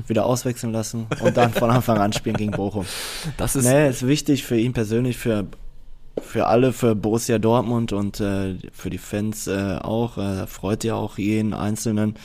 wieder 0.09 0.27
auswechseln 0.27 0.73
lassen 0.73 1.07
und 1.21 1.37
dann 1.37 1.53
von 1.53 1.71
Anfang 1.71 1.99
an 1.99 2.13
spielen 2.13 2.37
gegen 2.37 2.51
Bochum. 2.53 2.87
Das 3.37 3.55
ist, 3.55 3.65
nee, 3.65 3.89
ist 3.89 4.07
wichtig 4.07 4.45
für 4.45 4.59
ihn 4.59 4.73
persönlich, 4.73 5.17
für 5.17 5.47
für 6.21 6.47
alle, 6.47 6.73
für 6.73 6.95
Borussia 6.95 7.39
Dortmund 7.39 7.93
und 7.93 8.21
äh, 8.21 8.57
für 8.73 8.91
die 8.91 8.99
Fans 8.99 9.47
äh, 9.47 9.79
auch. 9.81 10.19
Äh, 10.19 10.47
freut 10.47 10.85
ja 10.85 10.95
auch 10.95 11.19
jeden 11.19 11.55
Einzelnen, 11.55 12.17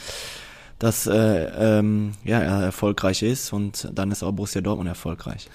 dass 0.77 1.07
äh, 1.07 1.45
ähm, 1.45 2.13
ja, 2.23 2.39
er 2.39 2.63
erfolgreich 2.63 3.23
ist 3.23 3.51
und 3.53 3.89
dann 3.93 4.11
ist 4.11 4.23
auch 4.23 4.31
Borussia 4.31 4.61
Dortmund 4.61 4.89
erfolgreich. 4.89 5.47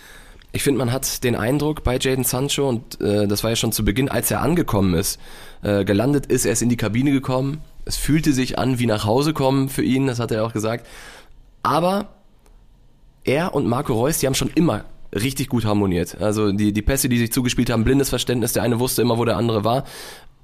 Ich 0.52 0.62
finde, 0.62 0.78
man 0.78 0.92
hat 0.92 1.24
den 1.24 1.34
Eindruck 1.34 1.82
bei 1.82 1.98
Jaden 1.98 2.22
Sancho, 2.22 2.68
und 2.68 3.00
äh, 3.00 3.26
das 3.26 3.42
war 3.42 3.50
ja 3.50 3.56
schon 3.56 3.72
zu 3.72 3.84
Beginn, 3.84 4.08
als 4.08 4.30
er 4.30 4.40
angekommen 4.40 4.94
ist, 4.94 5.18
äh, 5.62 5.84
gelandet 5.84 6.26
ist, 6.26 6.44
er 6.44 6.52
ist 6.52 6.62
in 6.62 6.68
die 6.68 6.76
Kabine 6.76 7.10
gekommen, 7.10 7.60
es 7.84 7.96
fühlte 7.96 8.32
sich 8.32 8.56
an 8.56 8.78
wie 8.78 8.86
nach 8.86 9.04
Hause 9.04 9.32
kommen 9.32 9.68
für 9.68 9.82
ihn, 9.82 10.06
das 10.06 10.20
hat 10.20 10.30
er 10.30 10.44
auch 10.44 10.52
gesagt. 10.52 10.86
Aber 11.64 12.10
er 13.24 13.54
und 13.54 13.66
Marco 13.66 13.94
Reus, 13.94 14.18
die 14.18 14.26
haben 14.26 14.34
schon 14.34 14.50
immer 14.54 14.84
richtig 15.14 15.48
gut 15.48 15.64
harmoniert. 15.64 16.20
Also 16.20 16.52
die, 16.52 16.72
die 16.72 16.82
Pässe, 16.82 17.08
die 17.08 17.18
sich 17.18 17.32
zugespielt 17.32 17.70
haben, 17.70 17.84
blindes 17.84 18.08
Verständnis, 18.08 18.52
der 18.52 18.62
eine 18.62 18.78
wusste 18.80 19.02
immer, 19.02 19.18
wo 19.18 19.24
der 19.24 19.36
andere 19.36 19.64
war. 19.64 19.84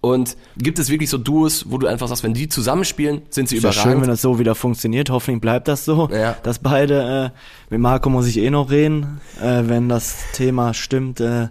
Und 0.03 0.39
gibt 0.57 0.79
es 0.79 0.89
wirklich 0.89 1.11
so 1.11 1.19
Duos, 1.19 1.67
wo 1.69 1.77
du 1.77 1.87
einfach 1.87 2.09
sagst, 2.09 2.25
wenn 2.25 2.33
die 2.33 2.49
zusammenspielen, 2.49 3.23
sind 3.29 3.51
sie 3.51 3.57
ist 3.57 3.63
überragend? 3.63 3.85
Ja 3.85 3.91
schön, 3.91 4.01
wenn 4.01 4.09
das 4.09 4.23
so 4.23 4.39
wieder 4.39 4.55
funktioniert. 4.55 5.11
Hoffentlich 5.11 5.43
bleibt 5.43 5.69
das 5.69 5.85
so, 5.85 6.09
ja. 6.11 6.37
dass 6.43 6.59
beide, 6.59 7.33
äh, 7.35 7.71
mit 7.71 7.81
Marco 7.81 8.09
muss 8.09 8.27
ich 8.27 8.39
eh 8.39 8.49
noch 8.49 8.71
reden, 8.71 9.21
äh, 9.43 9.65
wenn 9.67 9.91
das 9.91 10.17
Thema 10.33 10.73
stimmt. 10.73 11.21
Äh, 11.21 11.49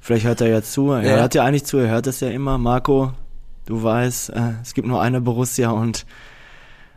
vielleicht 0.00 0.24
hört 0.24 0.40
er 0.40 0.48
ja 0.48 0.62
zu. 0.62 0.92
Er 0.92 1.02
ja. 1.02 1.16
hört 1.16 1.34
ja 1.34 1.44
eigentlich 1.44 1.64
zu, 1.64 1.76
er 1.76 1.90
hört 1.90 2.06
es 2.06 2.20
ja 2.20 2.30
immer. 2.30 2.56
Marco, 2.56 3.12
du 3.66 3.82
weißt, 3.82 4.30
äh, 4.30 4.52
es 4.62 4.72
gibt 4.72 4.88
nur 4.88 5.02
eine 5.02 5.20
Borussia 5.20 5.70
und 5.70 6.06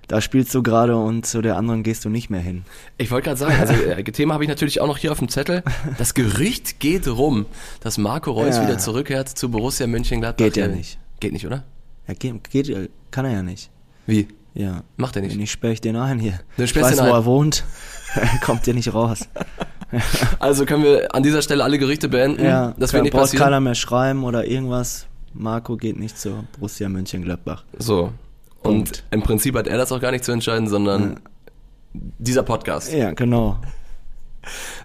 da 0.09 0.21
spielst 0.21 0.53
du 0.55 0.63
gerade 0.63 0.97
und 0.97 1.25
zu 1.25 1.41
der 1.41 1.55
anderen 1.55 1.83
gehst 1.83 2.03
du 2.03 2.09
nicht 2.09 2.29
mehr 2.29 2.41
hin. 2.41 2.63
Ich 2.97 3.11
wollte 3.11 3.25
gerade 3.25 3.39
sagen, 3.39 3.55
also 3.59 3.73
äh, 3.73 4.03
Thema 4.11 4.33
habe 4.33 4.43
ich 4.43 4.49
natürlich 4.49 4.81
auch 4.81 4.87
noch 4.87 4.97
hier 4.97 5.11
auf 5.11 5.19
dem 5.19 5.29
Zettel. 5.29 5.63
Das 5.97 6.15
Gerücht 6.15 6.79
geht 6.79 7.07
rum, 7.07 7.45
dass 7.79 7.97
Marco 7.97 8.31
Reus 8.31 8.57
ja. 8.57 8.63
wieder 8.63 8.79
zurückkehrt 8.79 9.29
zu 9.29 9.49
Borussia 9.49 9.85
Mönchengladbach. 9.87 10.43
Geht 10.43 10.57
ja 10.57 10.67
nicht. 10.67 10.97
Geht 11.19 11.31
nicht, 11.31 11.45
oder? 11.45 11.63
Ja, 12.07 12.15
geht, 12.15 12.49
geht, 12.49 12.89
kann 13.11 13.25
er 13.25 13.31
ja 13.31 13.43
nicht. 13.43 13.69
Wie? 14.07 14.27
Ja. 14.55 14.83
Macht 14.97 15.15
er 15.15 15.21
nicht? 15.21 15.35
Wenn 15.35 15.41
ich 15.41 15.51
sperre 15.51 15.73
ich 15.73 15.81
den 15.81 15.95
ein 15.95 16.17
hier. 16.17 16.39
Du 16.57 16.63
ich 16.63 16.75
weiß, 16.75 16.99
wo 16.99 17.05
er 17.05 17.25
wohnt. 17.25 17.63
Kommt 18.41 18.65
ja 18.65 18.73
nicht 18.73 18.91
raus. 18.91 19.29
also 20.39 20.65
können 20.65 20.83
wir 20.83 21.13
an 21.13 21.21
dieser 21.21 21.43
Stelle 21.43 21.63
alle 21.63 21.77
Gerichte 21.77 22.09
beenden. 22.09 22.43
Ja, 22.43 22.73
das 22.79 22.93
wird 22.93 23.03
nicht 23.03 23.13
passieren. 23.13 23.43
keiner 23.43 23.59
mehr 23.59 23.75
schreiben 23.75 24.23
oder 24.23 24.47
irgendwas. 24.47 25.05
Marco 25.35 25.77
geht 25.77 25.99
nicht 25.99 26.17
zur 26.17 26.45
Borussia 26.53 26.89
Mönchengladbach. 26.89 27.63
So. 27.77 28.11
Und 28.61 28.85
Punkt. 28.85 29.03
im 29.11 29.21
Prinzip 29.21 29.55
hat 29.55 29.67
er 29.67 29.77
das 29.77 29.91
auch 29.91 30.01
gar 30.01 30.11
nicht 30.11 30.23
zu 30.23 30.31
entscheiden, 30.31 30.67
sondern 30.67 31.11
ja. 31.93 32.01
dieser 32.19 32.43
Podcast. 32.43 32.91
Ja, 32.93 33.11
genau. 33.11 33.57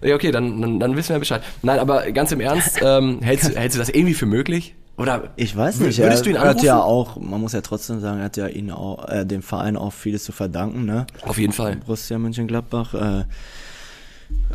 Ja, 0.01 0.15
okay, 0.15 0.31
dann, 0.31 0.61
dann, 0.61 0.79
dann 0.79 0.95
wissen 0.95 1.09
wir 1.09 1.19
Bescheid. 1.19 1.43
Nein, 1.61 1.79
aber 1.79 2.11
ganz 2.11 2.31
im 2.31 2.39
Ernst, 2.39 2.79
ähm, 2.81 3.19
hältst, 3.21 3.55
hältst 3.55 3.75
du 3.75 3.79
das 3.79 3.89
irgendwie 3.89 4.13
für 4.13 4.25
möglich? 4.25 4.75
Oder 4.97 5.33
ich 5.35 5.55
weiß 5.55 5.81
nicht. 5.81 5.99
Würdest 5.99 6.25
du 6.25 6.29
ihn 6.29 6.37
anrufen? 6.37 6.47
Er 6.47 6.57
hat 6.57 6.63
ja 6.63 6.81
auch, 6.81 7.17
man 7.17 7.41
muss 7.41 7.51
ja 7.51 7.61
trotzdem 7.61 7.99
sagen, 7.99 8.19
er 8.19 8.25
hat 8.25 8.37
ja 8.37 8.47
ihn 8.47 8.71
auch, 8.71 9.09
äh, 9.09 9.25
dem 9.25 9.41
Verein 9.41 9.75
auch 9.75 9.91
vieles 9.91 10.23
zu 10.23 10.31
verdanken, 10.31 10.85
ne? 10.85 11.05
Auf 11.23 11.37
jeden 11.37 11.51
Fall. 11.51 11.75
Borussia 11.75 12.17
Mönchengladbach. 12.17 12.93
Äh, 12.93 13.25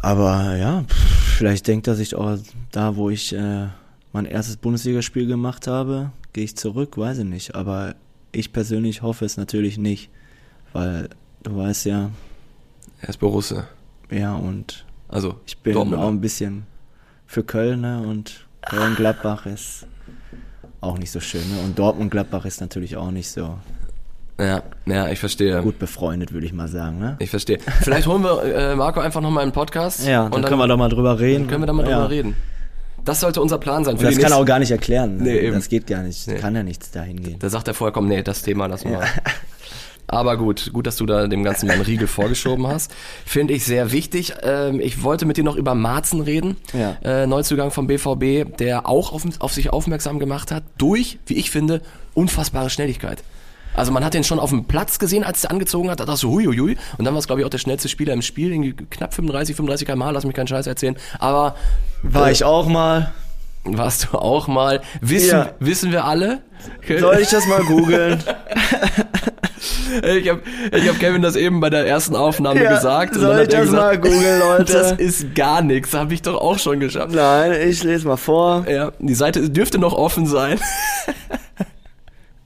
aber 0.01 0.57
ja, 0.57 0.85
vielleicht 1.37 1.67
denkt 1.69 1.89
er 1.89 1.95
sich 1.95 2.15
auch 2.15 2.39
da, 2.73 2.97
wo 2.97 3.11
ich 3.11 3.35
äh, 3.35 3.67
mein 4.13 4.25
erstes 4.25 4.57
Bundesligaspiel 4.57 5.27
gemacht 5.27 5.67
habe, 5.67 6.11
gehe 6.33 6.45
ich 6.45 6.57
zurück, 6.57 6.97
weiß 6.97 7.19
ich 7.19 7.27
nicht. 7.27 7.55
Aber 7.55 7.95
ich 8.33 8.53
persönlich 8.53 9.03
hoffe 9.03 9.25
es 9.25 9.37
natürlich 9.37 9.79
nicht, 9.79 10.11
weil 10.73 11.09
du 11.43 11.57
weißt 11.57 11.87
ja. 11.87 12.11
Er 13.01 13.09
ist 13.09 13.19
Borussia. 13.19 13.69
Ja, 14.11 14.35
und 14.35 14.85
also, 15.09 15.37
ich 15.47 15.59
bin 15.59 15.75
Dortmund. 15.75 16.03
auch 16.03 16.09
ein 16.09 16.21
bisschen 16.21 16.65
für 17.27 17.45
Köln 17.45 17.81
ne? 17.81 18.03
und 18.03 18.47
Köln-Gladbach 18.63 19.47
ist 19.47 19.87
auch 20.81 20.99
nicht 20.99 21.11
so 21.11 21.21
schön. 21.21 21.49
Ne? 21.51 21.63
Und 21.65 21.79
Dortmund-Gladbach 21.79 22.45
ist 22.45 22.61
natürlich 22.61 22.97
auch 22.97 23.11
nicht 23.11 23.31
so 23.31 23.59
ja, 24.41 24.63
ja, 24.87 25.09
ich 25.09 25.19
verstehe. 25.19 25.61
Gut 25.61 25.79
befreundet, 25.79 26.33
würde 26.33 26.47
ich 26.47 26.53
mal 26.53 26.69
sagen. 26.69 26.99
Ne? 26.99 27.17
Ich 27.19 27.29
verstehe. 27.29 27.59
Vielleicht 27.83 28.07
holen 28.07 28.23
wir 28.23 28.43
äh, 28.43 28.75
Marco 28.75 29.01
einfach 29.01 29.21
nochmal 29.21 29.43
einen 29.43 29.53
Podcast. 29.53 30.07
Ja, 30.07 30.23
dann, 30.23 30.33
dann, 30.33 30.45
können 30.45 30.61
wir 30.61 30.67
doch 30.67 30.79
mal 30.79 30.89
drüber 30.89 31.21
reden. 31.21 31.47
können 31.47 31.63
wir 31.63 31.67
da 31.67 31.75
mal 31.75 31.87
ja. 31.87 31.99
drüber 31.99 32.11
reden. 32.11 32.37
Das 33.05 33.21
sollte 33.21 33.41
unser 33.41 33.59
Plan 33.59 33.85
sein. 33.85 33.99
Für 33.99 34.07
das 34.07 34.19
kann 34.19 34.33
er 34.33 34.39
auch 34.39 34.45
gar 34.45 34.59
nicht 34.59 34.71
erklären. 34.71 35.19
Nee, 35.19 35.39
eben. 35.39 35.55
Das 35.55 35.69
geht 35.69 35.87
gar 35.87 36.03
nicht. 36.03 36.27
Nee. 36.27 36.37
Kann 36.37 36.55
ja 36.55 36.63
nichts 36.63 36.91
dahin 36.91 37.21
gehen. 37.21 37.39
Da 37.39 37.49
sagt 37.49 37.69
er 37.69 37.75
vorher, 37.75 37.93
komm, 37.93 38.09
nee, 38.09 38.23
das 38.23 38.43
Thema 38.43 38.67
lassen 38.67 38.91
wir. 38.91 39.01
Ja. 39.01 39.07
Aber 40.07 40.37
gut, 40.37 40.73
gut, 40.73 40.89
dass 40.89 40.97
du 40.97 41.07
da 41.07 41.29
dem 41.29 41.45
Ganzen 41.45 41.71
einen 41.71 41.83
Riegel 41.83 42.09
vorgeschoben 42.09 42.67
hast. 42.67 42.91
Finde 43.25 43.55
ich 43.55 43.65
sehr 43.65 43.93
wichtig. 43.93 44.35
Ähm, 44.43 44.81
ich 44.81 45.05
wollte 45.05 45.25
mit 45.25 45.37
dir 45.37 45.45
noch 45.45 45.55
über 45.55 45.77
Marzen 45.77 46.21
reden. 46.21 46.57
Ja. 46.73 46.97
Äh, 47.05 47.29
Neuzugang 47.29 47.71
vom 47.71 47.87
BVB, 47.87 48.57
der 48.59 48.89
auch 48.89 49.13
auf, 49.13 49.23
auf 49.39 49.53
sich 49.53 49.73
aufmerksam 49.73 50.19
gemacht 50.19 50.51
hat 50.51 50.65
durch, 50.79 51.21
wie 51.27 51.35
ich 51.35 51.53
finde, 51.53 51.81
unfassbare 52.15 52.71
Schnelligkeit. 52.71 53.23
Also 53.75 53.93
man 53.93 54.05
hat 54.05 54.15
den 54.15 54.25
schon 54.25 54.39
auf 54.39 54.51
dem 54.51 54.65
Platz 54.65 54.99
gesehen, 54.99 55.25
als 55.25 55.45
er 55.45 55.51
angezogen 55.51 55.91
hat, 55.91 56.01
da 56.01 56.05
dachte 56.05 56.21
so 56.21 56.31
huiuiui. 56.31 56.77
Und 56.99 57.05
dann 57.05 57.15
war 57.15 57.19
es, 57.19 57.27
glaube 57.27 57.41
ich, 57.41 57.47
auch 57.47 57.51
der 57.51 57.59
schnellste 57.59 57.89
Spieler 57.89 58.13
im 58.13 58.23
Spiel, 58.23 58.53
irgendwie 58.53 58.73
knapp 58.73 59.15
35, 59.15 59.57
35 59.57 59.87
km 59.87 60.03
lass 60.11 60.25
mich 60.25 60.35
keinen 60.35 60.49
Scheiß 60.49 60.67
erzählen. 60.67 60.97
Aber 61.19 61.55
war 62.03 62.29
äh, 62.29 62.33
ich 62.33 62.45
auch 62.45 62.67
mal. 62.67 63.13
Warst 63.65 64.09
du 64.11 64.19
auch 64.19 64.49
mal? 64.49 64.81
Wissen, 65.03 65.39
ja. 65.39 65.53
wissen 65.61 65.93
wir 65.93 66.07
alle? 66.07 66.41
Soll 66.99 67.19
ich 67.21 67.29
das 67.29 67.47
mal 67.47 67.63
googeln? 67.63 68.23
ich 70.03 70.29
habe 70.31 70.41
ich 70.73 70.89
hab 70.89 70.99
Kevin 70.99 71.21
das 71.21 71.37
eben 71.37 71.61
bei 71.61 71.69
der 71.69 71.87
ersten 71.87 72.17
Aufnahme 72.17 72.63
ja, 72.63 72.75
gesagt. 72.75 73.15
Soll 73.15 73.43
ich 73.43 73.49
das 73.49 73.67
gesagt, 73.67 74.03
mal 74.03 74.11
googeln, 74.11 74.41
Leute? 74.41 74.73
Das 74.73 74.93
ist 74.93 75.35
gar 75.35 75.61
nichts, 75.61 75.93
habe 75.93 76.15
ich 76.15 76.23
doch 76.23 76.41
auch 76.41 76.59
schon 76.59 76.81
geschafft. 76.81 77.15
Nein, 77.15 77.53
ich 77.69 77.85
lese 77.85 78.09
mal 78.09 78.17
vor. 78.17 78.67
Ja, 78.67 78.93
die 78.99 79.15
Seite 79.15 79.51
dürfte 79.51 79.79
noch 79.79 79.93
offen 79.93 80.25
sein. 80.25 80.59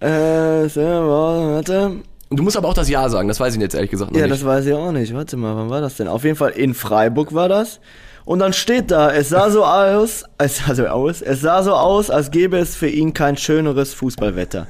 Äh, 0.05 0.69
so, 0.69 0.81
warte. 0.81 1.93
Du 2.31 2.43
musst 2.43 2.57
aber 2.57 2.69
auch 2.69 2.75
das 2.75 2.89
Ja 2.89 3.09
sagen, 3.09 3.29
das 3.29 3.41
weiß 3.41 3.55
ich 3.55 3.61
jetzt 3.61 3.75
ehrlich 3.75 3.91
gesagt 3.91 4.11
noch 4.13 4.19
ja, 4.19 4.27
nicht. 4.27 4.31
Ja, 4.31 4.37
das 4.37 4.45
weiß 4.45 4.67
ich 4.67 4.75
auch 4.75 4.93
nicht. 4.93 5.15
Warte 5.15 5.37
mal, 5.37 5.57
wann 5.57 5.71
war 5.71 5.81
das 5.81 5.97
denn? 5.97 6.09
Auf 6.09 6.25
jeden 6.25 6.37
Fall 6.37 6.51
in 6.51 6.75
Freiburg 6.75 7.33
war 7.33 7.49
das. 7.49 7.81
Und 8.25 8.39
dann 8.39 8.53
steht 8.53 8.91
da, 8.91 9.13
es 9.13 9.29
sah 9.29 9.51
so 9.51 9.65
aus, 9.65 10.25
es 10.39 10.59
sah 10.59 10.75
so 10.75 10.87
aus, 10.87 11.21
es 11.23 11.41
sah 11.43 11.63
so 11.63 11.75
aus, 11.75 12.11
als 12.11 12.31
gäbe 12.31 12.59
es 12.59 12.75
für 12.75 12.89
ihn 12.89 13.13
kein 13.13 13.37
schöneres 13.37 13.93
Fußballwetter. 13.95 14.67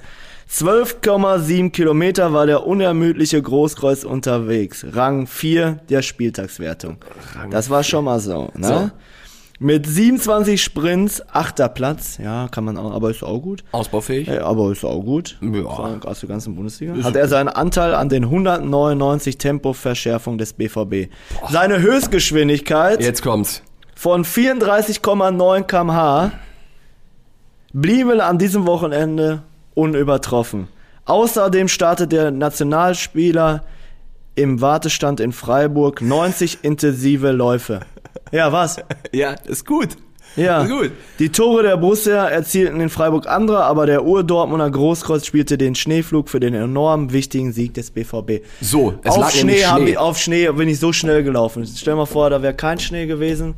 12,7 0.51 1.71
Kilometer 1.71 2.33
war 2.33 2.47
der 2.47 2.67
unermüdliche 2.67 3.41
Großkreuz 3.41 4.05
unterwegs. 4.05 4.85
Rang 4.93 5.27
4 5.27 5.81
der 5.89 6.03
Spieltagswertung. 6.03 6.99
Rang 7.37 7.51
das 7.51 7.71
war 7.71 7.83
schon 7.83 8.05
mal 8.05 8.21
so, 8.21 8.51
ne? 8.55 8.67
So. 8.67 8.91
Mit 9.65 9.87
27 9.87 10.63
Sprints, 10.63 11.23
achter 11.33 11.71
Platz. 11.71 12.19
Ja, 12.23 12.49
kann 12.49 12.65
man 12.65 12.77
auch, 12.77 12.93
aber 12.93 13.09
ist 13.09 13.23
auch 13.23 13.39
gut. 13.39 13.65
Ausbaufähig? 13.73 14.29
Ja, 14.29 14.45
aber 14.45 14.71
ist 14.71 14.85
auch 14.85 15.01
gut. 15.01 15.39
Ja. 15.41 15.65
Aus 16.05 16.21
der 16.21 16.29
ganzen 16.29 16.55
Bundesliga. 16.55 16.93
Hat 17.03 17.17
er 17.17 17.29
seinen 17.29 17.49
Anteil 17.49 17.95
an 17.95 18.11
den 18.11 18.25
199 18.25 19.39
Tempoverschärfung 19.39 20.37
des 20.37 20.53
BVB. 20.53 21.11
Seine 21.49 21.81
Höchstgeschwindigkeit 21.81 23.01
Jetzt 23.01 23.23
kommt's. 23.23 23.63
von 23.95 24.27
34,9 24.27 25.63
kmh 25.63 26.33
blieben 27.73 28.21
an 28.21 28.37
diesem 28.37 28.67
Wochenende 28.67 29.45
unübertroffen. 29.73 30.69
Außerdem 31.07 31.69
startet 31.69 32.13
der 32.13 32.31
Nationalspieler 32.33 33.65
im 34.35 34.61
Wartestand 34.61 35.21
in 35.21 35.33
Freiburg 35.33 36.03
90 36.03 36.59
intensive 36.65 37.31
Läufe. 37.31 37.81
Ja, 38.33 38.53
was? 38.53 38.79
Ja, 39.13 39.33
ist 39.47 39.67
gut. 39.67 39.89
Ja, 40.37 40.63
Ist 40.65 40.71
gut. 40.71 40.91
die 41.21 41.29
Tore 41.29 41.63
der 41.63 41.77
Borussia 41.77 42.27
erzielten 42.27 42.81
in 42.81 42.89
Freiburg 42.89 43.29
andere, 43.29 43.63
aber 43.65 43.87
der 43.87 44.05
Ur-Dortmunder 44.05 44.69
Großkreuz 44.69 45.27
spielte 45.27 45.57
den 45.57 45.77
Schneeflug 45.77 46.29
für 46.29 46.41
den 46.41 46.55
enorm 46.55 47.13
wichtigen 47.13 47.53
Sieg 47.53 47.75
des 47.75 47.93
BVB. 47.93 48.43
So, 48.61 48.95
es 49.05 49.13
auf 49.13 49.19
lag 49.19 49.31
Schnee, 49.31 49.65
haben 49.65 49.83
Schnee. 49.83 49.91
die, 49.93 49.99
auf 49.99 50.19
Schnee 50.19 50.51
bin 50.51 50.69
ich 50.69 50.81
so 50.81 50.93
schnell 50.93 51.23
gelaufen. 51.23 51.65
Stell 51.67 51.93
dir 51.95 51.99
mal 51.99 52.07
vor, 52.07 52.31
da 52.31 52.43
wäre 52.43 52.55
kein 52.55 52.81
Schnee 52.81 53.07
gewesen, 53.07 53.55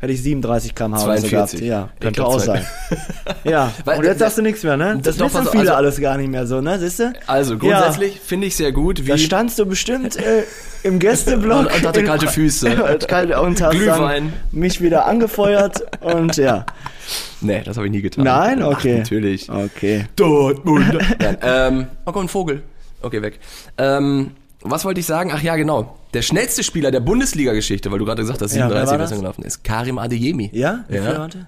hätte 0.00 0.12
ich 0.12 0.22
37 0.22 0.74
km/h 0.74 1.04
oder 1.04 1.16
so 1.18 1.28
42. 1.28 1.60
gehabt. 1.60 1.62
Ja, 1.62 1.88
könnte 2.00 2.24
auch 2.26 2.40
sein. 2.40 2.64
Ja, 3.44 3.72
Weil- 3.84 3.98
und 3.98 4.04
jetzt 4.04 4.18
sagst 4.18 4.38
du 4.38 4.42
nichts 4.42 4.62
mehr, 4.64 4.76
ne? 4.76 4.98
Das 5.02 5.18
wissen 5.18 5.36
auf, 5.38 5.50
viele 5.50 5.62
also- 5.62 5.74
alles 5.74 6.00
gar 6.00 6.16
nicht 6.16 6.28
mehr 6.30 6.46
so, 6.46 6.60
ne? 6.60 6.78
Siehst 6.78 6.98
du? 7.00 7.12
Also 7.26 7.56
grundsätzlich 7.56 8.18
finde 8.20 8.46
ich 8.48 8.56
sehr 8.56 8.72
gut, 8.72 9.04
wie 9.04 9.08
Da 9.10 9.16
standst 9.18 9.58
du 9.58 9.64
bestimmt 9.66 10.16
äh, 10.16 10.44
im 10.82 10.98
Gästeblock. 10.98 11.66
Und- 11.66 11.66
und 11.74 11.86
hatte 11.86 12.02
kalte 12.04 12.26
Füße. 12.28 12.82
und 12.92 13.08
kalte- 13.08 13.40
und 13.40 13.60
hast 13.62 13.70
Glühwein. 13.72 14.32
dann 14.52 14.58
mich 14.60 14.80
wieder 14.82 15.06
angefeuert 15.06 15.82
und 16.02 16.36
ja. 16.36 16.66
Nee, 17.40 17.62
das 17.64 17.76
habe 17.76 17.86
ich 17.86 17.92
nie 17.92 18.02
getan. 18.02 18.24
Nein? 18.24 18.62
Okay. 18.62 18.94
Ach, 18.96 18.98
natürlich. 18.98 19.48
Okay. 19.50 20.06
Dortmund. 20.16 20.98
Nein, 21.18 21.38
ähm, 21.42 21.86
oh 22.06 22.12
komm, 22.12 22.24
ein 22.26 22.28
Vogel. 22.28 22.62
Okay, 23.02 23.22
weg. 23.22 23.40
Ähm, 23.78 24.32
was 24.62 24.84
wollte 24.84 25.00
ich 25.00 25.06
sagen? 25.06 25.30
Ach 25.34 25.42
ja, 25.42 25.56
genau. 25.56 25.96
Der 26.12 26.22
schnellste 26.22 26.62
Spieler 26.64 26.90
der 26.90 27.00
Bundesliga-Geschichte, 27.00 27.90
weil 27.92 27.98
du 28.00 28.04
gerade 28.04 28.22
gesagt 28.22 28.42
hast, 28.42 28.54
Ja, 28.54 28.68
wer 28.68 28.86
37 28.86 28.98
war 28.98 29.00
was 29.10 29.18
gelaufen 29.20 29.42
ist. 29.44 29.62
Karim 29.64 29.98
Adeyemi. 29.98 30.50
Ja? 30.52 30.84
Wie 30.88 30.96
viel 30.98 31.04
Ja. 31.04 31.18
hatte? 31.22 31.46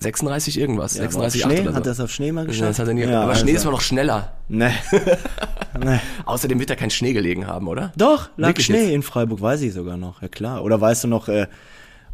36 0.00 0.58
irgendwas. 0.58 0.96
Ja, 0.96 1.02
aber 1.04 1.12
36, 1.12 1.44
auf 1.44 1.50
8 1.50 1.56
Schnee? 1.58 1.68
so. 1.68 1.74
Hat 1.76 1.86
er 1.86 1.92
es 1.92 2.00
auf 2.00 2.10
Schnee 2.10 2.32
mal 2.32 2.40
Ja, 2.42 2.46
geschafft? 2.48 2.86
nie, 2.92 3.02
Ja, 3.02 3.22
aber 3.22 3.34
Schnee 3.36 3.50
also. 3.52 3.58
ist 3.60 3.64
mal 3.66 3.70
noch 3.70 3.80
schneller. 3.80 4.32
Nee. 4.48 4.70
nee. 5.84 6.00
Außerdem 6.24 6.58
wird 6.58 6.70
da 6.70 6.74
kein 6.74 6.90
Schnee 6.90 7.12
gelegen 7.12 7.46
haben, 7.46 7.68
oder? 7.68 7.92
Doch, 7.96 8.28
lag 8.36 8.48
Wirklich 8.48 8.66
Schnee 8.66 8.82
jetzt? 8.86 8.90
in 8.94 9.02
Freiburg, 9.02 9.40
weiß 9.40 9.62
ich 9.62 9.72
sogar 9.72 9.96
noch, 9.96 10.20
ja 10.20 10.26
klar. 10.28 10.64
Oder 10.64 10.80
weißt 10.80 11.04
du 11.04 11.08
noch, 11.08 11.28
äh, 11.28 11.46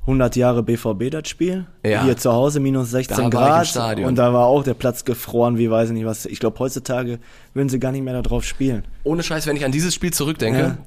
100 0.03 0.37
Jahre 0.37 0.63
BVB 0.63 1.11
das 1.11 1.29
Spiel? 1.29 1.67
Ja. 1.85 2.05
Hier 2.05 2.17
zu 2.19 2.33
Hause 2.33 2.61
minus 2.61 2.91
16 2.91 3.17
Da 3.17 3.23
war 3.33 3.63
ich 3.63 3.75
im 3.75 3.81
Grad. 3.81 3.99
Und 4.01 4.17
da 4.17 4.33
war 4.35 4.47
auch 4.47 4.63
der 4.65 4.75
Platz 4.75 5.05
gefroren, 5.07 5.57
wie 5.59 5.71
weiß 5.71 5.89
ich 5.89 5.95
nicht 5.95 6.07
was. 6.07 6.27
Ich 6.27 6.41
glaube, 6.41 6.59
heutzutage 6.59 7.19
würden 7.55 7.69
sie 7.71 7.79
gar 7.79 7.93
nicht 7.93 8.03
mehr 8.05 8.15
da 8.15 8.23
drauf 8.23 8.45
spielen. 8.45 8.85
Ohne 9.05 9.23
Scheiß, 9.23 9.47
wenn 9.47 9.57
ich 9.57 9.65
an 9.65 9.73
dieses 9.73 9.95
Spiel 9.95 10.13
zurückdenke, 10.13 10.59
Ja. 10.61 10.79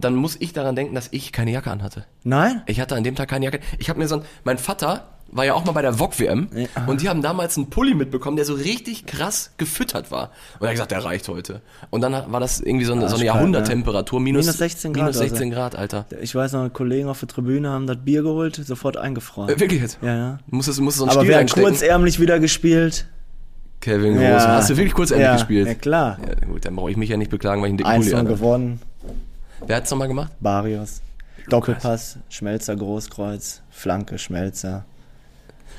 Dann 0.00 0.14
muss 0.14 0.36
ich 0.38 0.52
daran 0.52 0.76
denken, 0.76 0.94
dass 0.94 1.08
ich 1.10 1.32
keine 1.32 1.50
Jacke 1.52 1.70
anhatte. 1.70 2.04
Nein? 2.24 2.62
Ich 2.66 2.80
hatte 2.80 2.94
an 2.94 3.04
dem 3.04 3.14
Tag 3.16 3.28
keine 3.28 3.46
Jacke. 3.46 3.60
Ich 3.78 3.88
habe 3.90 3.98
mir 3.98 4.08
so 4.08 4.16
ein, 4.16 4.22
mein 4.44 4.58
Vater 4.58 5.08
war 5.30 5.44
ja 5.44 5.52
auch 5.54 5.64
mal 5.64 5.72
bei 5.72 5.82
der 5.82 5.98
VOG 5.98 6.20
WM 6.20 6.48
Ja. 6.54 6.86
und 6.86 7.02
die 7.02 7.08
haben 7.08 7.20
damals 7.20 7.56
einen 7.58 7.68
Pulli 7.68 7.94
mitbekommen, 7.94 8.36
der 8.36 8.46
so 8.46 8.54
richtig 8.54 9.04
krass 9.04 9.52
gefüttert 9.58 10.10
war. 10.10 10.30
Und 10.58 10.62
er 10.62 10.68
hat 10.68 10.72
gesagt, 10.72 10.90
der 10.90 11.04
reicht 11.04 11.28
heute. 11.28 11.60
Und 11.90 12.00
dann 12.00 12.12
war 12.32 12.40
das 12.40 12.60
irgendwie 12.60 12.86
so 12.86 12.92
eine, 12.94 13.02
so 13.10 13.16
eine 13.16 13.26
kalt, 13.26 13.36
Jahrhunderttemperatur, 13.36 14.20
minus, 14.20 14.46
Minus 14.46 14.58
16 14.58 14.92
Grad, 14.94 15.02
Minus 15.04 15.18
16 15.18 15.42
also. 15.42 15.54
Grad, 15.54 15.76
Alter. 15.76 16.06
Ich 16.22 16.34
weiß 16.34 16.52
noch, 16.54 16.72
Kollegen 16.72 17.08
auf 17.10 17.20
der 17.20 17.28
Tribüne 17.28 17.68
haben 17.68 17.86
das 17.86 17.98
Bier 17.98 18.22
geholt, 18.22 18.56
sofort 18.56 18.96
eingefroren. 18.96 19.50
Äh, 19.54 19.60
wirklich 19.60 19.82
jetzt? 19.82 19.98
Ja, 20.00 20.16
ja. 20.16 20.38
Muss 20.46 20.66
es, 20.66 20.80
muss 20.80 20.94
es 20.94 20.98
so 21.00 21.04
ein 21.04 21.10
Aber 21.10 21.28
wir 21.28 21.36
haben 21.36 21.46
kurzärmlich 21.46 22.20
wieder 22.20 22.40
gespielt. 22.40 23.06
Kevin 23.80 24.14
Groß. 24.14 24.22
Ja. 24.22 24.48
Hast 24.56 24.70
du 24.70 24.76
wirklich 24.76 24.94
kurzärmlich 24.94 25.26
ja, 25.26 25.34
gespielt? 25.34 25.66
Ja, 25.66 25.74
klar. 25.74 26.18
Ja, 26.26 26.46
gut, 26.46 26.64
dann 26.64 26.74
brauche 26.74 26.90
ich 26.90 26.96
mich 26.96 27.10
ja 27.10 27.16
nicht 27.16 27.30
beklagen, 27.30 27.60
weil 27.62 27.68
ich 27.68 27.72
einen 27.72 27.78
dicken 27.78 27.90
1 27.90 28.04
Pulli 28.06 28.16
hatte. 28.16 28.28
gewonnen. 28.28 28.80
Wer 29.66 29.76
hat's 29.76 29.90
nochmal 29.90 30.08
gemacht? 30.08 30.32
Barrios. 30.40 31.00
Doppelpass, 31.48 32.18
Schmelzer, 32.28 32.76
Großkreuz, 32.76 33.62
Flanke, 33.70 34.18
Schmelzer. 34.18 34.84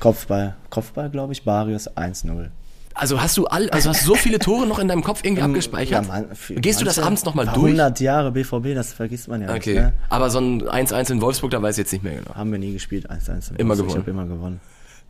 Kopfball, 0.00 0.56
Kopfball, 0.70 1.10
glaube 1.10 1.32
ich, 1.32 1.44
Barrios 1.44 1.88
1-0. 1.96 2.48
Also 2.94 3.20
hast 3.22 3.36
du 3.36 3.46
all, 3.46 3.70
also 3.70 3.90
hast 3.90 4.04
so 4.04 4.14
viele 4.14 4.38
Tore 4.38 4.66
noch 4.66 4.78
in 4.78 4.88
deinem 4.88 5.04
Kopf 5.04 5.20
irgendwie 5.22 5.42
abgespeichert? 5.44 6.06
Ja, 6.06 6.24
für 6.34 6.54
Gehst 6.54 6.80
du 6.80 6.84
das 6.84 6.98
abends 6.98 7.24
nochmal 7.24 7.46
durch? 7.46 7.56
100 7.72 8.00
Jahre 8.00 8.32
BVB, 8.32 8.74
das 8.74 8.92
vergisst 8.92 9.28
man 9.28 9.42
ja 9.42 9.48
Okay. 9.54 9.74
nicht. 9.74 9.82
Ne? 9.82 9.92
Aber 10.08 10.28
so 10.30 10.38
ein 10.40 10.62
1-1 10.62 11.12
in 11.12 11.20
Wolfsburg, 11.20 11.50
da 11.52 11.62
weiß 11.62 11.76
ich 11.76 11.84
jetzt 11.84 11.92
nicht 11.92 12.02
mehr 12.02 12.14
genau. 12.16 12.34
Haben 12.34 12.50
wir 12.50 12.58
nie 12.58 12.72
gespielt, 12.72 13.10
1-1. 13.10 13.56
Immer 13.58 13.74
Ich 13.74 13.80
gewonnen. 13.80 13.98
habe 13.98 14.10
immer 14.10 14.26
gewonnen. 14.26 14.60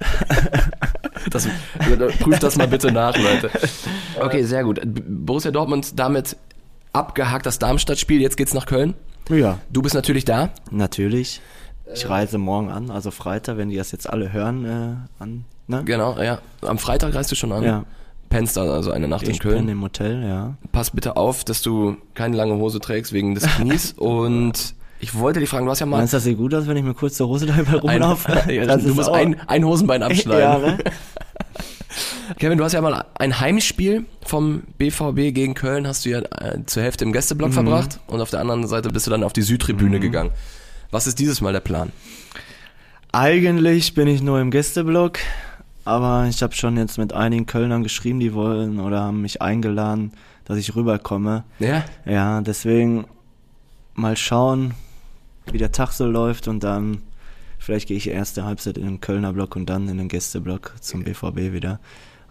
Das, 1.31 1.47
prüft 2.21 2.43
das 2.43 2.57
mal 2.57 2.67
bitte 2.67 2.91
nach, 2.91 3.15
Leute. 3.17 3.51
Okay, 4.21 4.43
sehr 4.43 4.65
gut. 4.65 4.81
Borussia 4.85 5.51
Dortmund 5.51 5.99
damit 5.99 6.35
abgehakt 6.93 7.47
das 7.47 7.59
Darmstadt-Spiel. 7.59 8.21
Jetzt 8.21 8.37
geht's 8.37 8.55
nach 8.55 8.67
Köln. 8.67 8.95
Ja, 9.29 9.59
Du 9.71 9.83
bist 9.83 9.95
natürlich 9.95 10.25
da. 10.25 10.51
natürlich. 10.71 11.41
Ich 11.93 12.09
reise 12.09 12.39
morgen 12.39 12.71
an, 12.71 12.91
also 12.91 13.11
Freitag, 13.11 13.57
wenn 13.57 13.69
die 13.69 13.77
das 13.77 13.91
jetzt 13.91 14.09
alle 14.09 14.33
hören, 14.33 14.65
äh, 14.65 15.23
an. 15.23 15.45
Ne? 15.67 15.83
Genau, 15.85 16.21
ja. 16.21 16.39
Am 16.63 16.79
Freitag 16.79 17.15
reist 17.15 17.33
du 17.33 17.35
schon 17.37 17.51
an. 17.51 17.65
Ja. 17.65 17.85
Pennst 18.29 18.57
dann 18.57 18.69
also 18.69 18.93
eine 18.93 19.09
Nacht 19.09 19.25
in 19.25 19.33
Ich 19.33 19.41
bin 19.41 19.51
Köln. 19.53 19.69
im 19.69 19.83
Hotel, 19.83 20.23
ja. 20.25 20.55
Pass 20.71 20.91
bitte 20.93 21.17
auf, 21.17 21.43
dass 21.43 21.63
du 21.63 21.97
keine 22.15 22.37
lange 22.37 22.55
Hose 22.55 22.79
trägst 22.79 23.13
wegen 23.13 23.35
des 23.35 23.45
Knies. 23.57 23.93
Und 23.97 24.75
ich 25.01 25.17
wollte 25.19 25.41
dich 25.41 25.49
fragen, 25.49 25.65
du 25.67 25.73
hast 25.73 25.81
ja 25.81 25.87
mal 25.87 25.97
Meinst 25.97 26.13
du, 26.13 26.19
das 26.19 26.25
sieht 26.25 26.39
gut 26.39 26.55
aus, 26.55 26.69
wenn 26.69 26.77
ich 26.77 26.85
mit 26.85 26.97
kurzer 26.97 27.27
Hose 27.27 27.47
da 27.47 27.59
überall 27.59 27.81
ein, 27.81 28.03
rumlaufe? 28.03 28.33
ja, 28.53 28.67
Das 28.67 28.85
du 28.85 28.95
musst 28.95 29.09
ein, 29.09 29.37
ein 29.49 29.65
Hosenbein 29.65 30.01
ja, 30.03 30.07
abschneiden. 30.07 30.63
ne? 30.77 30.79
Kevin, 32.39 32.59
du 32.59 32.65
hast 32.65 32.73
ja 32.73 32.81
mal 32.81 33.05
ein 33.15 33.41
Heimspiel 33.41 34.05
vom 34.23 34.63
BVB 34.79 35.35
gegen 35.35 35.55
Köln, 35.55 35.87
hast 35.87 36.05
du 36.05 36.11
ja 36.11 36.21
äh, 36.21 36.65
zur 36.67 36.83
Hälfte 36.83 37.05
im 37.05 37.13
Gästeblock 37.13 37.51
Mhm. 37.51 37.55
verbracht 37.55 38.01
und 38.07 38.21
auf 38.21 38.31
der 38.31 38.41
anderen 38.41 38.67
Seite 38.67 38.91
bist 38.91 39.07
du 39.07 39.11
dann 39.11 39.23
auf 39.25 39.33
die 39.33 39.43
Südtribüne 39.43 40.01
gegangen. 40.01 40.31
Was 40.91 41.07
ist 41.07 41.19
dieses 41.19 41.41
Mal 41.41 41.53
der 41.53 41.61
Plan? 41.61 41.93
Eigentlich 43.13 43.95
bin 43.95 44.07
ich 44.07 44.23
nur 44.23 44.41
im 44.41 44.51
Gästeblock, 44.51 45.19
aber 45.85 46.27
ich 46.29 46.43
habe 46.43 46.55
schon 46.55 46.77
jetzt 46.77 46.99
mit 46.99 47.13
einigen 47.13 47.47
Kölnern 47.47 47.83
geschrieben, 47.83 48.21
die 48.21 48.35
wollen 48.35 48.79
oder 48.81 49.01
haben 49.01 49.23
mich 49.23 49.43
eingeladen, 49.43 50.13
dass 50.45 50.59
ich 50.59 50.75
rüberkomme. 50.77 51.45
Ja? 51.59 51.85
Ja, 52.05 52.41
deswegen 52.41 53.07
mal 53.95 54.17
schauen, 54.17 54.75
wie 55.51 55.59
der 55.59 55.73
Tag 55.73 55.93
so 55.93 56.07
läuft 56.07 56.47
und 56.49 56.63
dann 56.63 57.03
vielleicht 57.59 57.89
gehe 57.89 57.97
ich 57.97 58.09
erste 58.09 58.45
Halbzeit 58.45 58.79
in 58.79 58.85
den 58.85 59.01
Kölner 59.01 59.33
Block 59.33 59.57
und 59.57 59.67
dann 59.67 59.89
in 59.89 59.99
den 59.99 60.09
Gästeblock 60.09 60.75
zum 60.81 61.03
BVB 61.05 61.53
wieder. 61.53 61.81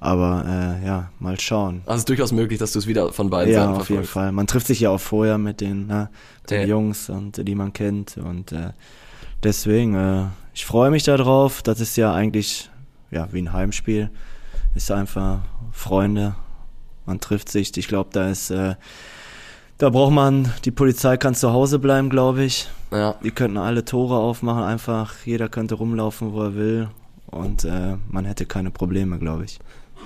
Aber 0.02 0.46
äh, 0.82 0.86
ja, 0.86 1.12
mal 1.20 1.38
schauen. 1.40 1.82
Also 1.86 1.96
es 1.96 2.00
ist 2.00 2.10
durchaus 2.10 2.32
möglich, 2.32 2.58
dass 2.60 2.72
du 2.72 2.80
es 2.80 2.88
wieder 2.88 3.12
von 3.12 3.30
beiden 3.30 3.54
Ja, 3.54 3.66
Seiten 3.66 3.78
auf 3.82 3.90
jeden. 3.90 4.04
Fall. 4.06 4.32
Man 4.32 4.48
trifft 4.48 4.68
sich 4.68 4.80
ja 4.80 4.90
auch 4.92 5.00
vorher 5.00 5.38
mit 5.38 5.60
den, 5.62 5.88
ne, 5.88 6.10
den 6.50 6.62
Ja. 6.62 6.68
Jungs 6.68 7.10
und 7.10 7.46
die 7.48 7.56
man 7.56 7.74
kennt 7.74 8.18
und 8.18 8.52
äh, 8.54 8.72
deswegen, 9.44 9.96
äh, 9.96 10.26
ich 10.54 10.66
freue 10.66 10.90
mich 10.90 11.04
darauf. 11.04 11.62
Das 11.62 11.80
ist 11.82 11.98
ja 11.98 12.14
eigentlich 12.14 12.70
ja 13.12 13.28
wie 13.32 13.42
ein 13.42 13.52
Heimspiel. 13.54 14.10
Ist 14.76 14.92
einfach 14.92 15.40
Freunde. 15.72 16.36
Man 17.06 17.20
trifft 17.20 17.50
sich. 17.50 17.76
Ich 17.76 17.88
glaube, 17.88 18.10
da 18.14 18.30
ist, 18.30 18.52
äh, 18.52 18.76
da 19.80 19.90
braucht 19.90 20.14
man. 20.14 20.54
Die 20.64 20.72
Polizei 20.72 21.18
kann 21.18 21.36
zu 21.36 21.52
Hause 21.52 21.80
bleiben, 21.80 22.10
glaube 22.10 22.44
ich. 22.44 22.70
Ja. 22.92 23.16
Die 23.24 23.32
könnten 23.32 23.58
alle 23.58 23.84
Tore 23.84 24.16
aufmachen, 24.18 24.64
einfach. 24.64 25.14
Jeder 25.26 25.50
könnte 25.50 25.76
rumlaufen, 25.76 26.34
wo 26.34 26.44
er 26.44 26.56
will. 26.56 26.90
Und 27.26 27.64
äh, 27.66 27.98
man 28.10 28.26
hätte 28.26 28.46
keine 28.46 28.72
Probleme, 28.72 29.20
glaube 29.20 29.46
ich. 29.46 29.60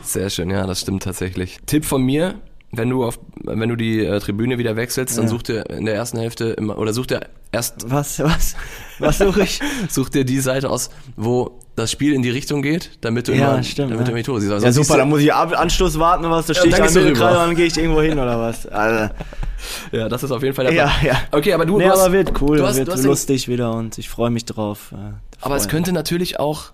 Sehr 0.04 0.30
schön, 0.30 0.50
ja, 0.50 0.66
das 0.68 0.82
stimmt 0.82 1.04
tatsächlich. 1.04 1.60
Tipp 1.66 1.86
von 1.86 2.02
mir, 2.04 2.36
wenn 2.72 2.90
du 2.90 3.04
auf, 3.06 3.20
wenn 3.44 3.70
du 3.70 3.76
die 3.76 4.00
äh, 4.04 4.20
Tribüne 4.20 4.58
wieder 4.58 4.76
wechselst, 4.76 5.18
dann 5.18 5.26
Ja. 5.26 5.30
such 5.30 5.44
dir 5.44 5.70
in 5.70 5.86
der 5.86 5.96
ersten 5.96 6.18
Hälfte 6.20 6.46
immer, 6.52 6.78
oder 6.78 6.92
such 6.94 7.08
dir 7.08 7.22
erst, 7.52 7.90
Was, 7.90 8.20
was, 8.20 8.56
was 9.00 9.18
suche 9.20 9.44
ich? 9.44 9.62
such 9.90 10.10
dir 10.10 10.26
die 10.26 10.40
Seite 10.40 10.70
aus, 10.70 10.90
wo 11.16 11.60
das 11.76 11.92
Spiel 11.92 12.14
in 12.14 12.22
die 12.22 12.30
Richtung 12.30 12.62
geht, 12.62 12.92
damit 13.02 13.28
du 13.28 13.32
Ja, 13.34 13.54
immer, 13.54 13.64
stimmt, 13.64 13.92
damit 13.92 14.00
ja. 14.02 14.06
du 14.06 14.12
immer 14.12 14.18
die 14.20 14.24
Tore 14.24 14.42
siehst. 14.42 14.52
Also 14.54 14.66
Ja, 14.66 14.72
super, 14.72 14.98
dann 14.98 15.10
muss 15.10 15.22
ich 15.22 15.34
ab 15.34 15.58
Anschluss 15.58 15.98
warten 16.00 16.26
und 16.26 16.32
was, 16.32 16.48
da 16.48 16.54
stehe 16.54 16.70
ich 16.70 16.76
dann 16.76 16.88
rüber. 16.88 17.28
und 17.30 17.36
dann 17.36 17.56
gehe 17.56 17.66
ich 17.68 17.78
irgendwo 17.78 18.02
hin 18.02 18.14
oder 18.20 18.40
was. 18.40 18.66
Also, 18.68 19.14
ja, 19.92 20.10
das 20.10 20.24
ist 20.24 20.32
auf 20.32 20.44
jeden 20.44 20.56
Fall 20.56 20.66
der 20.66 20.74
Ja, 20.74 20.88
Plan. 20.88 21.06
ja. 21.06 21.16
Okay, 21.32 21.54
aber 21.54 21.66
du, 21.66 21.78
nee, 21.78 21.86
du 21.86 21.92
hast, 21.92 22.00
aber 22.00 22.12
wird 22.14 22.42
cool, 22.42 22.58
du 22.58 22.66
hast, 22.68 22.78
wird 22.78 22.88
du 22.90 22.94
hast 22.94 23.04
lustig 23.04 23.48
wieder 23.48 23.74
und 23.74 23.98
ich 23.98 24.10
freue 24.10 24.30
mich 24.32 24.46
drauf. 24.46 24.92
äh, 24.94 25.14
aber 25.42 25.56
es 25.56 25.68
könnte 25.68 25.94
natürlich 25.94 26.40
auch 26.40 26.74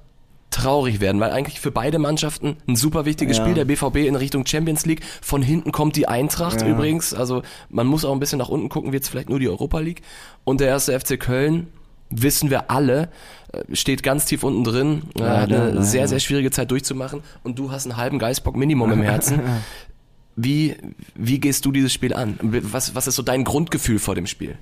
traurig 0.51 1.00
werden, 1.00 1.22
weil 1.22 1.32
eigentlich 1.32 1.60
für 1.60 1.72
beide 1.72 2.00
Mannschaften 2.00 2.58
ein 2.68 2.75
super 2.75 3.06
wichtiges 3.06 3.38
Ja. 3.38 3.44
Spiel, 3.44 3.53
der 3.56 3.65
BVB 3.65 3.98
in 4.08 4.15
Richtung 4.15 4.46
Champions 4.46 4.86
League. 4.86 5.01
Von 5.22 5.41
hinten 5.41 5.72
kommt 5.72 5.96
die 5.96 6.08
Eintracht 6.08 6.62
Ja. 6.62 6.68
übrigens, 6.68 7.13
also 7.13 7.44
man 7.70 7.86
muss 7.88 8.03
auch 8.06 8.13
ein 8.13 8.20
bisschen 8.20 8.39
nach 8.39 8.50
unten 8.50 8.70
gucken, 8.70 8.91
wird 8.91 9.03
es 9.03 9.10
vielleicht 9.10 9.29
nur 9.29 9.39
die 9.39 9.48
Europa 9.50 9.79
League. 9.79 10.01
Und 10.44 10.60
der 10.62 10.68
erste 10.70 11.00
FC 11.00 11.18
Köln, 11.20 11.68
wissen 12.10 12.50
wir 12.50 12.72
alle, 12.72 13.10
äh, 13.53 13.75
steht 13.75 14.01
ganz 14.01 14.25
tief 14.25 14.44
unten 14.44 14.63
drin, 14.63 15.03
äh, 15.15 15.20
Leider, 15.22 15.62
hat 15.62 15.72
eine 15.72 15.84
sehr, 15.84 16.08
sehr 16.08 16.20
schwierige 16.20 16.50
Zeit 16.50 16.72
durchzumachen 16.72 17.22
und 17.44 17.60
du 17.60 17.72
hast 17.72 17.86
einen 17.86 17.98
halben 17.98 18.18
Geistbock 18.18 18.56
Minimum 18.56 18.91
im 18.91 19.01
Herzen. 19.03 19.41
Wie, 20.36 20.77
wie 21.15 21.39
gehst 21.39 21.65
du 21.65 21.72
dieses 21.74 21.91
Spiel 21.91 22.13
an? 22.13 22.39
Was, 22.41 22.96
was 22.96 23.08
ist 23.08 23.15
so 23.15 23.24
dein 23.24 23.44
Grundgefühl 23.44 24.00
vor 24.00 24.15
dem 24.15 24.25
Spiel? 24.25 24.58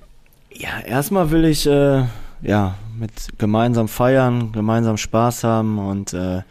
Ja, 0.52 0.80
erstmal 0.84 1.30
will 1.30 1.44
ich 1.44 1.66
äh, 1.66 2.04
ja, 2.42 2.74
mit 2.98 3.38
gemeinsam 3.38 3.88
feiern, 3.88 4.52
gemeinsam 4.52 4.96
Spaß 4.96 5.44
haben 5.44 5.78
und, 5.78 6.12
äh, 6.12 6.42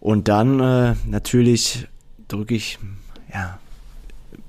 und 0.00 0.28
dann 0.28 0.60
äh, 0.60 0.94
natürlich 1.06 1.88
drücke 2.28 2.54
ich, 2.54 2.78
ja, 3.32 3.58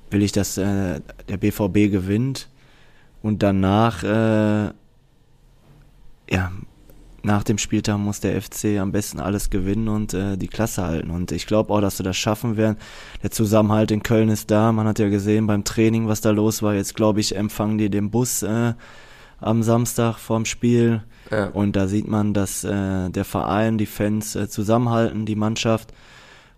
will 0.09 0.23
ich, 0.23 0.31
dass 0.31 0.57
äh, 0.57 1.01
der 1.29 1.37
BVB 1.37 1.91
gewinnt 1.91 2.49
und 3.21 3.41
danach, 3.41 4.03
äh, 4.03 4.71
ja, 6.29 6.51
nach 7.25 7.43
dem 7.43 7.57
Spieltag 7.57 7.97
muss 7.97 8.19
der 8.19 8.39
FC 8.39 8.77
am 8.79 8.91
besten 8.91 9.19
alles 9.19 9.49
gewinnen 9.49 9.87
und 9.87 10.13
äh, 10.13 10.37
die 10.37 10.47
Klasse 10.47 10.83
halten. 10.83 11.09
Und 11.09 11.31
ich 11.31 11.47
glaube 11.47 11.73
auch, 11.73 11.81
dass 11.81 11.97
sie 11.97 12.03
das 12.03 12.15
schaffen 12.15 12.55
werden. 12.55 12.77
Der 13.23 13.31
Zusammenhalt 13.31 13.89
in 13.89 14.03
Köln 14.03 14.29
ist 14.29 14.51
da. 14.51 14.71
Man 14.71 14.87
hat 14.87 14.99
ja 14.99 15.09
gesehen 15.09 15.47
beim 15.47 15.63
Training, 15.63 16.07
was 16.07 16.21
da 16.21 16.29
los 16.29 16.61
war. 16.61 16.75
Jetzt 16.75 16.95
glaube 16.95 17.19
ich, 17.19 17.35
empfangen 17.35 17.79
die 17.79 17.89
den 17.89 18.11
Bus 18.11 18.43
äh, 18.43 18.73
am 19.45 19.63
Samstag 19.63 20.17
vorm 20.17 20.45
Spiel. 20.45 21.03
Ja. 21.31 21.47
Und 21.47 21.75
da 21.75 21.87
sieht 21.87 22.07
man, 22.07 22.33
dass 22.33 22.63
äh, 22.63 23.09
der 23.09 23.25
Verein, 23.25 23.77
die 23.77 23.85
Fans 23.85 24.35
äh, 24.35 24.47
zusammenhalten, 24.49 25.25
die 25.25 25.35
Mannschaft. 25.35 25.93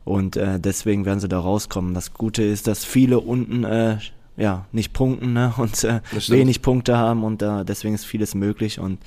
Und 0.03 0.37
äh, 0.37 0.59
deswegen 0.59 1.05
werden 1.05 1.19
sie 1.19 1.27
da 1.27 1.39
rauskommen. 1.39 1.93
Das 1.93 2.13
Gute 2.13 2.43
ist, 2.43 2.67
dass 2.67 2.85
viele 2.85 3.19
unten 3.19 3.63
äh, 3.63 3.97
ja 4.37 4.65
nicht 4.71 4.93
punkten 4.93 5.33
ne? 5.33 5.53
und 5.57 5.83
äh, 5.83 6.01
wenig 6.27 6.61
Punkte 6.61 6.97
haben 6.97 7.23
und 7.23 7.41
äh, 7.41 7.65
deswegen 7.65 7.95
ist 7.95 8.05
vieles 8.05 8.35
möglich. 8.35 8.79
Und 8.79 8.99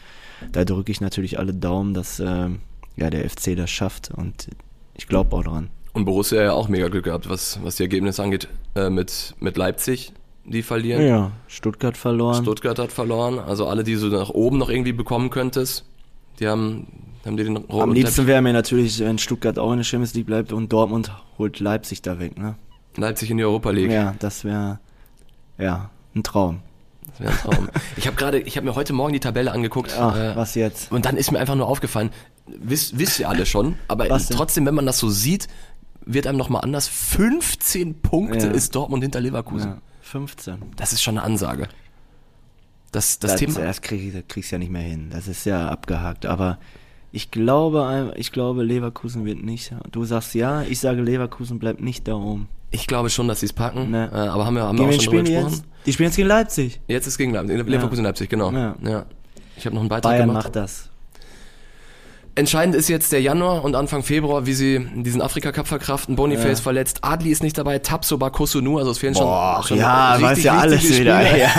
da 0.53 0.65
drücke 0.65 0.93
ich 0.93 1.01
natürlich 1.01 1.39
alle 1.39 1.55
Daumen, 1.55 1.95
dass 1.95 2.21
äh, 2.21 2.49
ja, 2.97 3.11
der 3.11 3.29
FC 3.29 3.57
das 3.57 3.71
schafft 3.71 4.11
und 4.11 4.49
ich 4.95 5.07
glaube 5.07 5.35
auch 5.37 5.45
dran. 5.45 5.71
Und 5.93 6.05
Borussia 6.05 6.43
ja 6.43 6.53
auch 6.53 6.69
mega 6.69 6.89
Glück 6.89 7.05
gehabt, 7.05 7.29
was, 7.29 7.59
was 7.63 7.77
die 7.77 7.83
Ergebnisse 7.83 8.23
angeht, 8.23 8.49
äh, 8.77 8.91
mit, 8.91 9.35
mit 9.41 9.57
Leipzig, 9.57 10.13
die 10.45 10.63
verlieren. 10.63 11.07
Ja, 11.07 11.33
Stuttgart 11.47 11.97
verloren. 11.97 12.43
Stuttgart 12.43 12.79
hat 12.79 12.93
verloren. 12.93 13.39
Also 13.39 13.67
alle, 13.67 13.85
die 13.85 13.95
du 13.95 14.09
nach 14.09 14.31
oben 14.31 14.59
noch 14.59 14.69
irgendwie 14.69 14.93
bekommen 14.93 15.31
könntest, 15.31 15.85
die 16.39 16.49
haben, 16.49 16.87
haben 17.25 17.37
die 17.37 17.45
den 17.45 17.57
roten 17.57 17.83
Am 17.83 17.93
liebsten 17.93 18.27
wäre 18.27 18.43
mir 18.43 18.53
natürlich, 18.53 18.99
wenn 19.01 19.19
Stuttgart 19.19 19.59
auch 19.59 19.73
in 19.73 19.79
der 19.79 19.85
Champions 19.85 20.15
League 20.15 20.27
bleibt 20.27 20.53
und 20.53 20.73
Dortmund 20.73 21.13
holt 21.39 21.61
Leipzig 21.61 22.03
da 22.03 22.19
weg, 22.19 22.39
ne? 22.39 22.57
Leipzig 22.97 23.31
in 23.31 23.37
die 23.37 23.45
Europa 23.45 23.71
League. 23.71 23.91
Ja, 23.91 24.15
das 24.19 24.45
wäre 24.45 24.81
ja 25.59 25.91
ein 26.15 26.23
Traum. 26.23 26.61
Das 27.07 27.21
wäre 27.21 27.31
ein 27.33 27.39
Traum. 27.39 27.69
ich 27.97 28.07
habe 28.07 28.17
gerade, 28.17 28.41
ich 28.41 28.57
habe 28.57 28.67
mir 28.67 28.75
heute 28.75 28.93
Morgen 28.93 29.13
die 29.13 29.21
Tabelle 29.21 29.53
angeguckt. 29.53 29.95
Ach, 29.99 30.17
äh, 30.17 30.35
was 30.35 30.55
jetzt? 30.55 30.91
Und 30.91 31.05
dann 31.05 31.17
ist 31.17 31.31
mir 31.31 31.39
einfach 31.39 31.55
nur 31.55 31.69
aufgefallen, 31.69 32.11
wisst, 32.47 32.99
wisst 32.99 33.21
ihr 33.21 33.29
alle 33.29 33.47
schon, 33.47 33.77
aber 33.87 34.09
trotzdem, 34.09 34.67
wenn 34.67 34.75
man 34.75 34.87
das 34.87 34.99
so 34.99 35.09
sieht, 35.09 35.47
wird 36.05 36.27
einem 36.27 36.39
nochmal 36.39 36.63
anders. 36.63 36.89
15 36.89 38.01
Punkte 38.01 38.47
ja. 38.47 38.53
ist 38.53 38.75
Dortmund 38.75 39.03
hinter 39.03 39.21
Leverkusen. 39.21 39.71
Ja, 39.71 39.79
15. 40.11 40.59
Das 40.77 40.93
ist 40.93 41.03
schon 41.03 41.17
eine 41.19 41.25
Ansage. 41.25 41.69
Das, 42.93 43.19
das, 43.21 43.33
das 43.33 43.41
Thema. 43.41 43.61
Das 43.61 43.81
krieg, 43.81 44.13
das 44.13 44.25
kriegst 44.29 44.51
du 44.51 44.57
ja 44.57 44.59
nicht 44.59 44.73
mehr 44.73 44.83
hin. 44.83 45.11
Das 45.11 45.29
ist 45.29 45.45
ja 45.47 45.69
abgehakt. 45.69 46.27
Aber 46.27 46.59
ich 47.13 47.31
glaube, 47.31 48.13
ich 48.17 48.33
glaube, 48.33 48.65
Leverkusen 48.65 49.25
wird 49.25 49.43
nicht. 49.43 49.73
Du 49.93 50.05
sagst 50.05 50.35
ja, 50.35 50.63
ich 50.63 50.81
sage, 50.81 51.01
Leverkusen 51.01 51.59
bleibt 51.59 51.81
nicht 51.81 52.09
da 52.09 52.15
oben. 52.15 52.49
Ich 52.73 52.87
glaube 52.87 53.11
schon, 53.11 53.29
dass 53.29 53.41
sie 53.41 53.47
es 53.47 53.53
packen. 53.53 53.91
Ne. 53.91 54.11
Äh, 54.13 54.17
aber 54.17 54.47
haben 54.47 54.55
wir, 54.55 54.63
haben 54.63 54.79
wir 54.79 54.87
auch 54.87 54.93
schon 54.93 55.05
drüber 55.05 55.23
gesprochen. 55.23 55.53
Jetzt? 55.53 55.65
Die 55.87 55.93
spielen 55.93 56.09
jetzt 56.09 56.17
gegen 56.17 56.29
Leipzig. 56.29 56.81
Jetzt 56.89 57.07
ist 57.07 57.19
gegen 57.19 57.33
Leipzig. 57.33 57.67
Leverkusen 57.67 58.05
ja. 58.05 58.11
Leipzig, 58.11 58.29
genau. 58.29 58.53
Ja. 58.53 58.77
ja. 58.83 59.07
Ich 59.57 59.67
habe 59.67 59.75
noch 59.75 59.83
einen 59.83 59.89
Beitrag 59.89 60.13
Bayern 60.13 60.29
gemacht. 60.29 60.45
macht 60.47 60.57
das. 60.57 60.90
Entscheidend 62.37 62.77
ist 62.77 62.89
jetzt 62.89 63.11
der 63.13 63.21
Januar 63.21 63.65
und 63.65 63.75
Anfang 63.75 64.03
Februar, 64.03 64.47
wie 64.47 64.53
sie 64.53 64.87
diesen 64.95 65.21
Afrika-Cup 65.21 65.67
verkraften. 65.67 66.15
Boniface 66.15 66.59
ja. 66.59 66.63
verletzt, 66.63 67.01
Adli 67.03 67.31
ist 67.31 67.43
nicht 67.43 67.59
dabei, 67.59 67.81
Tapso 67.81 68.19
Bakosunu, 68.19 68.79
also 68.79 68.93
es 68.93 68.99
fehlen 68.99 69.15
Boah, 69.15 69.57
schon, 69.59 69.69
schon 69.69 69.79
ja, 69.79 70.17
weiß 70.21 70.43
ja 70.45 70.59
alles 70.59 70.99
wieder. 70.99 71.37
Ja. 71.37 71.51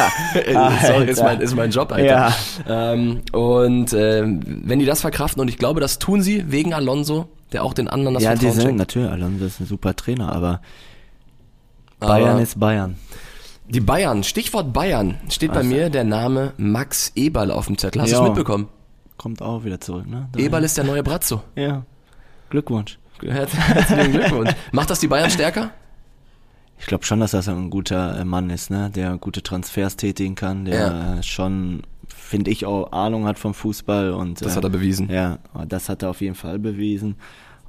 Sorry, 0.87 1.09
ist 1.09 1.21
mein, 1.21 1.41
ist 1.41 1.55
mein 1.55 1.71
Job, 1.71 1.91
Alter. 1.91 2.05
Ja. 2.05 2.93
Ähm, 2.93 3.21
und 3.33 3.91
äh, 3.91 4.23
wenn 4.23 4.79
die 4.79 4.85
das 4.85 5.01
verkraften, 5.01 5.41
und 5.41 5.49
ich 5.49 5.57
glaube, 5.57 5.81
das 5.81 5.99
tun 5.99 6.21
sie 6.21 6.49
wegen 6.49 6.73
Alonso, 6.73 7.27
der 7.51 7.65
auch 7.65 7.73
den 7.73 7.89
anderen 7.89 8.13
das 8.13 8.23
ja, 8.23 8.31
Vertrauen 8.31 8.55
die 8.55 8.61
sind, 8.61 8.75
natürlich, 8.77 9.09
Alonso 9.09 9.45
ist 9.45 9.59
ein 9.59 9.67
super 9.67 9.95
Trainer, 9.95 10.33
aber 10.33 10.61
Bayern 11.99 12.39
ist 12.39 12.59
Bayern. 12.59 12.95
Die 13.67 13.81
Bayern, 13.81 14.23
Stichwort 14.23 14.73
Bayern, 14.73 15.17
steht 15.29 15.53
bei 15.53 15.63
mir 15.63 15.89
der 15.89 16.03
Name 16.03 16.53
Max 16.57 17.11
Eberl 17.15 17.51
auf 17.51 17.67
dem 17.67 17.77
Zettel. 17.77 18.01
Hast 18.01 18.11
du 18.11 18.17
es 18.17 18.21
mitbekommen? 18.21 18.67
Kommt 19.21 19.41
auch 19.41 19.63
wieder 19.63 19.79
zurück, 19.79 20.07
ne? 20.07 20.29
Daher. 20.31 20.47
Eberl 20.47 20.63
ist 20.63 20.77
der 20.77 20.83
neue 20.83 21.03
Brazzo. 21.03 21.43
Ja. 21.55 21.83
Glückwunsch. 22.49 22.97
Herzlichen 23.21 24.11
Glückwunsch. 24.11 24.51
Macht 24.71 24.89
das 24.89 24.99
die 24.99 25.07
Bayern 25.07 25.29
stärker? 25.29 25.71
Ich 26.79 26.87
glaube 26.87 27.05
schon, 27.05 27.19
dass 27.19 27.31
das 27.31 27.47
ein 27.47 27.69
guter 27.69 28.19
äh, 28.19 28.25
Mann 28.25 28.49
ist, 28.49 28.71
ne? 28.71 28.89
Der 28.89 29.17
gute 29.17 29.43
Transfers 29.43 29.95
tätigen 29.95 30.35
kann, 30.35 30.65
der 30.65 30.75
ja. 30.75 31.23
schon, 31.23 31.83
finde 32.07 32.49
ich, 32.49 32.65
auch 32.65 32.91
Ahnung 32.91 33.25
hat 33.25 33.37
vom 33.37 33.53
Fußball 33.53 34.11
und 34.11 34.41
das 34.41 34.53
äh, 34.53 34.55
hat 34.57 34.63
er 34.63 34.69
bewiesen. 34.71 35.09
Ja, 35.09 35.37
das 35.67 35.87
hat 35.87 36.01
er 36.01 36.09
auf 36.09 36.21
jeden 36.21 36.35
Fall 36.35 36.57
bewiesen 36.57 37.15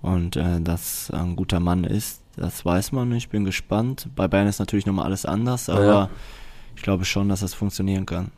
und 0.00 0.36
äh, 0.36 0.60
dass 0.60 1.10
er 1.10 1.20
ein 1.20 1.36
guter 1.36 1.60
Mann 1.60 1.84
ist 1.84 2.22
das 2.36 2.64
weiß 2.64 2.92
man 2.92 3.08
nicht, 3.08 3.30
bin 3.30 3.44
gespannt. 3.44 4.08
Bei 4.16 4.28
Bayern 4.28 4.46
ist 4.46 4.58
natürlich 4.58 4.86
nochmal 4.86 5.06
alles 5.06 5.26
anders, 5.26 5.68
aber 5.68 5.84
ja. 5.84 6.10
ich 6.76 6.82
glaube 6.82 7.04
schon, 7.04 7.28
dass 7.28 7.40
das 7.40 7.54
funktionieren 7.54 8.06
kann. 8.06 8.30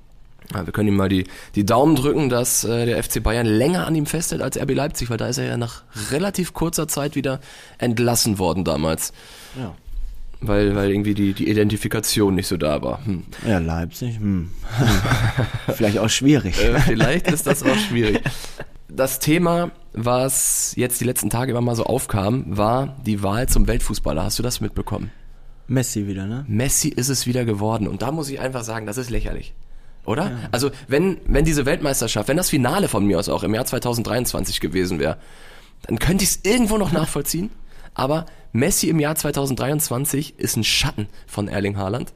Ja, 0.53 0.67
wir 0.67 0.73
können 0.73 0.89
ihm 0.89 0.97
mal 0.97 1.09
die, 1.09 1.25
die 1.55 1.65
Daumen 1.65 1.97
drücken, 1.97 2.29
dass 2.29 2.65
äh, 2.65 2.87
der 2.87 3.03
FC 3.03 3.23
Bayern 3.23 3.47
länger 3.47 3.87
an 3.87 3.95
ihm 3.95 4.07
festhält 4.07 4.43
als 4.43 4.59
RB 4.59 4.75
Leipzig, 4.75 5.11
weil 5.11 5.17
da 5.17 5.27
ist 5.27 5.39
er 5.39 5.47
ja 5.47 5.57
nach 5.57 5.83
relativ 6.11 6.53
kurzer 6.53 6.87
Zeit 6.87 7.17
wieder 7.17 7.41
entlassen 7.79 8.39
worden 8.39 8.65
damals. 8.65 9.13
Ja. 9.59 9.75
Weil, 10.41 10.77
weil 10.77 10.91
irgendwie 10.91 11.15
die, 11.15 11.33
die 11.33 11.49
Identifikation 11.49 12.35
nicht 12.35 12.49
so 12.49 12.59
da 12.59 12.83
war. 12.83 13.05
Hm. 13.07 13.25
Ja, 13.47 13.59
Leipzig, 13.59 14.19
hm. 14.19 14.51
vielleicht 15.75 15.99
auch 15.99 16.11
schwierig. 16.11 16.63
Äh, 16.63 16.79
vielleicht 16.81 17.31
ist 17.31 17.47
das 17.47 17.63
auch 17.63 17.77
schwierig. 17.77 18.21
Das 18.89 19.21
Thema 19.21 19.71
was 19.95 20.75
jetzt 20.77 21.01
die 21.01 21.05
letzten 21.05 21.31
Tage 21.31 21.53
immer 21.53 21.61
mal 21.61 21.77
so 21.77 21.85
aufkam, 21.85 22.45
war 22.49 22.97
die 23.07 23.23
Wahl 23.23 23.49
zum 23.49 23.69
Weltfußballer. 23.69 24.25
Hast 24.25 24.39
du 24.39 24.43
das 24.43 24.61
mitbekommen? 24.61 25.11
Messi 25.67 26.07
wieder, 26.07 26.27
ne? 26.27 26.45
Messi 26.49 26.89
ist 26.89 27.09
es 27.09 27.27
wieder 27.27 27.45
geworden. 27.45 27.89
Und 27.89 28.03
da 28.03 28.11
muss 28.11 28.29
ich 28.29 28.41
einfach 28.41 28.65
sagen, 28.65 28.87
das 28.87 28.99
ist 28.99 29.09
lächerlich. 29.09 29.55
Oder? 30.05 30.31
Ja. 30.31 30.39
Also, 30.53 30.71
wenn, 30.89 31.19
wenn 31.27 31.45
diese 31.45 31.67
Weltmeisterschaft, 31.67 32.29
wenn 32.29 32.37
das 32.37 32.51
Finale 32.51 32.89
von 32.89 33.07
mir 33.07 33.19
aus 33.19 33.29
auch 33.29 33.43
im 33.43 33.55
Jahr 33.55 33.65
2023 33.65 34.61
gewesen 34.61 34.99
wäre, 34.99 35.17
dann 35.87 35.99
könnte 35.99 36.25
ich 36.25 36.31
es 36.31 36.41
irgendwo 36.43 36.79
noch 36.79 36.93
nachvollziehen. 36.93 37.51
Aber 37.95 38.27
Messi 38.53 38.89
im 38.89 39.01
Jahr 39.01 39.15
2023 39.15 40.39
ist 40.39 40.57
ein 40.57 40.65
Schatten 40.65 41.09
von 41.27 41.49
Erling 41.49 41.77
Haaland, 41.77 42.13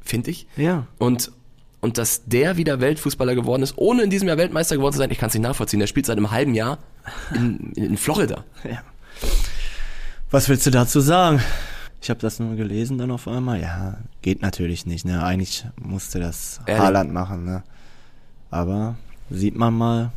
finde 0.00 0.30
ich. 0.30 0.46
Ja. 0.56 0.86
Und, 0.98 1.32
und 1.80 1.98
dass 1.98 2.24
der 2.26 2.56
wieder 2.56 2.80
Weltfußballer 2.80 3.34
geworden 3.34 3.62
ist, 3.62 3.74
ohne 3.76 4.02
in 4.02 4.10
diesem 4.10 4.28
Jahr 4.28 4.36
Weltmeister 4.38 4.76
geworden 4.76 4.92
zu 4.92 4.98
sein, 4.98 5.10
ich 5.10 5.18
kann 5.18 5.28
es 5.28 5.34
nicht 5.34 5.42
nachvollziehen. 5.42 5.80
Der 5.80 5.86
spielt 5.86 6.06
seit 6.06 6.16
einem 6.16 6.30
halben 6.30 6.54
Jahr 6.54 6.78
in, 7.34 7.72
in 7.74 7.96
Florida. 7.96 8.44
Ja. 8.64 8.82
Was 10.30 10.48
willst 10.48 10.66
du 10.66 10.70
dazu 10.70 11.00
sagen? 11.00 11.42
Ich 12.02 12.10
habe 12.10 12.18
das 12.18 12.40
nur 12.40 12.56
gelesen 12.56 12.98
dann 12.98 13.12
auf 13.12 13.28
einmal. 13.28 13.60
Ja, 13.60 13.96
geht 14.22 14.42
natürlich 14.42 14.86
nicht. 14.86 15.04
Ne? 15.04 15.22
Eigentlich 15.22 15.64
musste 15.80 16.18
das 16.18 16.60
Ehrlich? 16.66 16.82
Haaland 16.82 17.12
machen. 17.12 17.44
Ne? 17.44 17.62
Aber 18.50 18.96
sieht 19.30 19.54
man 19.54 19.72
mal, 19.72 20.10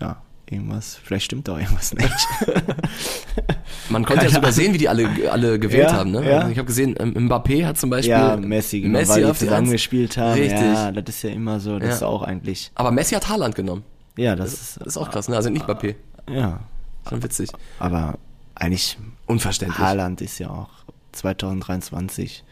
ja, 0.00 0.16
irgendwas. 0.50 0.98
Vielleicht 1.00 1.26
stimmt 1.26 1.46
da 1.46 1.58
irgendwas 1.60 1.94
nicht. 1.94 2.10
man 3.88 4.04
konnte 4.04 4.22
Keine 4.22 4.30
ja 4.30 4.34
sogar 4.34 4.50
sehen, 4.50 4.74
wie 4.74 4.78
die 4.78 4.88
alle 4.88 5.30
alle 5.30 5.60
gewählt 5.60 5.90
ja, 5.90 5.96
haben. 5.96 6.10
Ne? 6.10 6.28
Ja. 6.28 6.48
Ich 6.48 6.58
habe 6.58 6.66
gesehen, 6.66 6.96
Mbappé 6.96 7.64
hat 7.64 7.78
zum 7.78 7.88
Beispiel 7.88 8.10
ja 8.10 8.36
Messi, 8.36 8.80
genau, 8.80 8.98
Messi 8.98 9.10
weil 9.12 9.26
die 9.26 9.38
zusammen 9.38 9.70
gespielt 9.70 10.16
haben. 10.16 10.40
Richtig. 10.40 10.60
Ja, 10.60 10.90
das 10.90 11.14
ist 11.14 11.22
ja 11.22 11.30
immer 11.30 11.60
so. 11.60 11.78
Das 11.78 11.88
ja. 11.88 11.94
ist 11.94 12.02
auch 12.02 12.22
eigentlich. 12.22 12.72
Aber 12.74 12.90
Messi 12.90 13.14
hat 13.14 13.28
Haaland 13.28 13.54
genommen. 13.54 13.84
Ja, 14.16 14.34
das, 14.34 14.50
das, 14.50 14.60
ist, 14.60 14.76
das 14.80 14.86
ist 14.88 14.96
auch 14.96 15.10
krass, 15.12 15.28
ne? 15.28 15.36
Also 15.36 15.50
nicht 15.50 15.66
Mbappé. 15.66 15.94
Ja. 16.28 16.58
Schon 17.08 17.22
witzig. 17.22 17.50
Aber 17.78 18.18
eigentlich 18.56 18.98
unverständlich. 19.26 19.78
Haaland 19.78 20.20
ist 20.20 20.40
ja 20.40 20.50
auch 20.50 20.85
2023. 21.16 22.44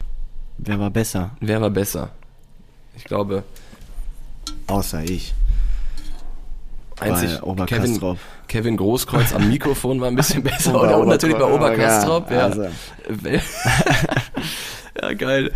Wer 0.57 0.79
war 0.79 0.89
besser? 0.89 1.31
Wer 1.39 1.61
war 1.61 1.69
besser? 1.69 2.11
Ich 2.95 3.03
glaube. 3.03 3.43
Außer 4.67 5.03
ich. 5.03 5.33
Einzig 6.99 7.41
Kevin, 7.67 8.17
Kevin 8.47 8.77
Großkreuz 8.77 9.33
am 9.33 9.49
Mikrofon 9.49 9.99
war 9.99 10.07
ein 10.07 10.15
bisschen 10.15 10.43
besser. 10.43 10.81
Oder, 10.81 10.97
und 10.97 11.09
natürlich 11.09 11.37
bei 11.37 11.43
Oberkastrop. 11.45 12.31
Ja. 12.31 12.45
Also. 12.45 12.63
ja, 15.01 15.13
geil. 15.13 15.51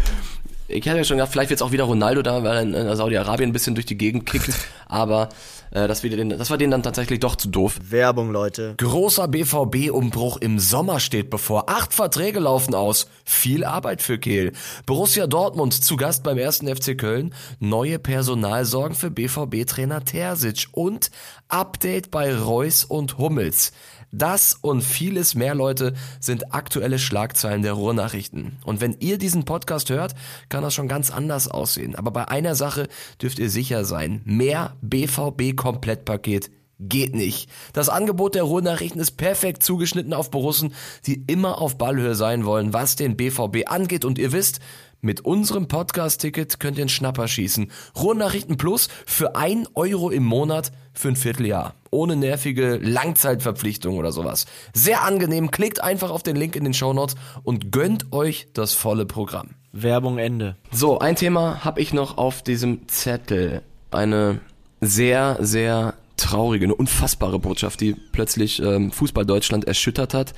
Ich 0.71 0.88
hatte 0.88 0.99
ja 0.99 1.03
schon 1.03 1.17
gedacht, 1.17 1.32
vielleicht 1.32 1.49
wird 1.49 1.60
es 1.60 1.62
auch 1.63 1.71
wieder 1.71 1.86
Ronaldo 1.86 2.21
da, 2.21 2.43
weil 2.43 2.73
er 2.73 2.89
in 2.89 2.95
Saudi-Arabien 2.95 3.49
ein 3.49 3.53
bisschen 3.53 3.73
durch 3.73 3.88
die 3.88 3.97
Gegend 3.97 4.27
kickt. 4.27 4.53
Aber 4.88 5.29
äh, 5.71 5.88
das, 5.88 6.03
wir 6.03 6.15
den, 6.15 6.29
das 6.29 6.51
war 6.51 6.60
denen 6.60 6.69
dann 6.69 6.84
tatsächlich 6.84 7.19
doch 7.19 7.36
zu 7.36 7.49
doof. 7.49 7.79
Werbung, 7.89 8.32
Leute. 8.32 8.75
Großer 8.77 9.27
BVB-Umbruch 9.27 10.38
im 10.38 10.60
Sommer 10.60 10.99
steht 10.99 11.32
bevor. 11.32 11.69
Acht 11.69 11.93
Verträge 11.93 12.39
laufen 12.39 12.75
aus. 12.75 13.08
Viel 13.25 13.63
Arbeit 13.63 14.03
für 14.03 14.19
Kehl. 14.19 14.53
Borussia 14.86 15.25
Dortmund 15.25 15.73
zu 15.73 15.95
Gast 15.95 16.23
beim 16.23 16.38
ersten 16.38 16.67
FC 16.67 16.97
Köln. 16.97 17.34
Neue 17.60 17.97
Personalsorgen 17.97 18.95
für 18.95 19.10
BVB-Trainer 19.10 20.05
Terzic. 20.05 20.67
Und 20.71 21.10
Update 21.47 22.12
bei 22.12 22.36
Reus 22.36 22.84
und 22.84 23.17
Hummels. 23.17 23.71
Das 24.12 24.58
und 24.62 24.82
vieles 24.82 25.36
mehr, 25.36 25.54
Leute, 25.54 25.93
sind 26.19 26.54
aktuelle 26.54 26.98
Schlagzeilen 27.00 27.62
der 27.62 27.74
Ruhrnachrichten. 27.74 28.58
Und 28.63 28.82
wenn 28.82 28.98
ihr 29.00 29.17
diesen 29.17 29.45
Podcast 29.45 29.89
hört, 29.89 30.15
kann 30.50 30.63
das 30.63 30.74
schon 30.74 30.88
ganz 30.88 31.12
anders 31.12 31.48
aussehen. 31.48 31.95
Aber 31.95 32.12
bei 32.12 32.28
einer 32.28 32.56
Sache 32.56 32.88
dürft 33.22 33.39
ihr 33.39 33.50
sicher 33.50 33.86
sein. 33.86 34.22
Mehr 34.26 34.76
BVB-Komplettpaket 34.82 36.50
geht 36.80 37.13
nicht. 37.13 37.50
Das 37.74 37.89
Angebot 37.89 38.36
der 38.36 38.43
Ruhrnachrichten 38.43 39.02
ist 39.02 39.17
perfekt 39.17 39.63
zugeschnitten 39.63 40.13
auf 40.13 40.32
Borussen, 40.32 40.74
die 41.06 41.24
immer 41.28 41.62
auf 41.62 41.78
Ballhöhe 41.78 42.15
sein 42.15 42.45
wollen, 42.45 42.74
was 42.74 42.95
den 42.95 43.17
BVB 43.17 43.67
angeht. 43.67 44.06
Und 44.06 44.17
ihr 44.17 44.32
wisst, 44.32 44.60
mit 45.01 45.21
unserem 45.21 45.67
Podcast-Ticket 45.67 46.59
könnt 46.59 46.77
ihr 46.77 46.83
einen 46.83 46.89
Schnapper 46.89 47.27
schießen. 47.27 47.71
Ruhrnachrichten 47.97 48.57
Plus 48.57 48.89
für 49.05 49.35
ein 49.35 49.67
Euro 49.75 50.09
im 50.09 50.25
Monat 50.25 50.71
für 50.93 51.07
ein 51.07 51.15
Vierteljahr. 51.15 51.75
Ohne 51.91 52.15
nervige 52.15 52.77
Langzeitverpflichtung 52.77 53.97
oder 53.97 54.12
sowas. 54.12 54.45
Sehr 54.73 55.03
angenehm. 55.03 55.51
Klickt 55.51 55.81
einfach 55.81 56.09
auf 56.09 56.23
den 56.23 56.35
Link 56.35 56.55
in 56.55 56.65
den 56.65 56.73
Show 56.73 56.93
Notes 56.93 57.15
und 57.43 57.71
gönnt 57.71 58.12
euch 58.12 58.47
das 58.53 58.73
volle 58.73 59.05
Programm. 59.05 59.51
Werbung 59.71 60.17
Ende. 60.17 60.57
So, 60.71 60.99
ein 60.99 61.15
Thema 61.15 61.63
habe 61.63 61.79
ich 61.79 61.93
noch 61.93 62.17
auf 62.17 62.41
diesem 62.41 62.88
Zettel. 62.88 63.62
Eine 63.91 64.41
sehr, 64.81 65.38
sehr 65.39 65.93
traurige, 66.17 66.65
eine 66.65 66.75
unfassbare 66.75 67.39
Botschaft, 67.39 67.79
die 67.81 67.93
plötzlich 67.93 68.62
ähm, 68.62 68.91
Fußball 68.91 69.25
Deutschland 69.25 69.65
erschüttert 69.65 70.13
hat. 70.13 70.33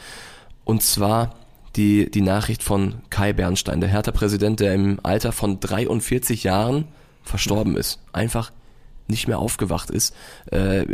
Und 0.63 0.83
zwar 0.83 1.35
die, 1.75 2.09
die 2.11 2.21
Nachricht 2.21 2.63
von 2.63 2.95
Kai 3.09 3.33
Bernstein, 3.33 3.79
der 3.81 3.89
Hertha-Präsident, 3.89 4.59
der 4.59 4.73
im 4.73 4.99
Alter 5.03 5.31
von 5.31 5.59
43 5.59 6.43
Jahren 6.43 6.87
verstorben 7.23 7.77
ist. 7.77 7.99
Einfach 8.13 8.51
nicht 9.07 9.27
mehr 9.27 9.39
aufgewacht 9.39 9.89
ist. 9.89 10.13
Äh, 10.51 10.85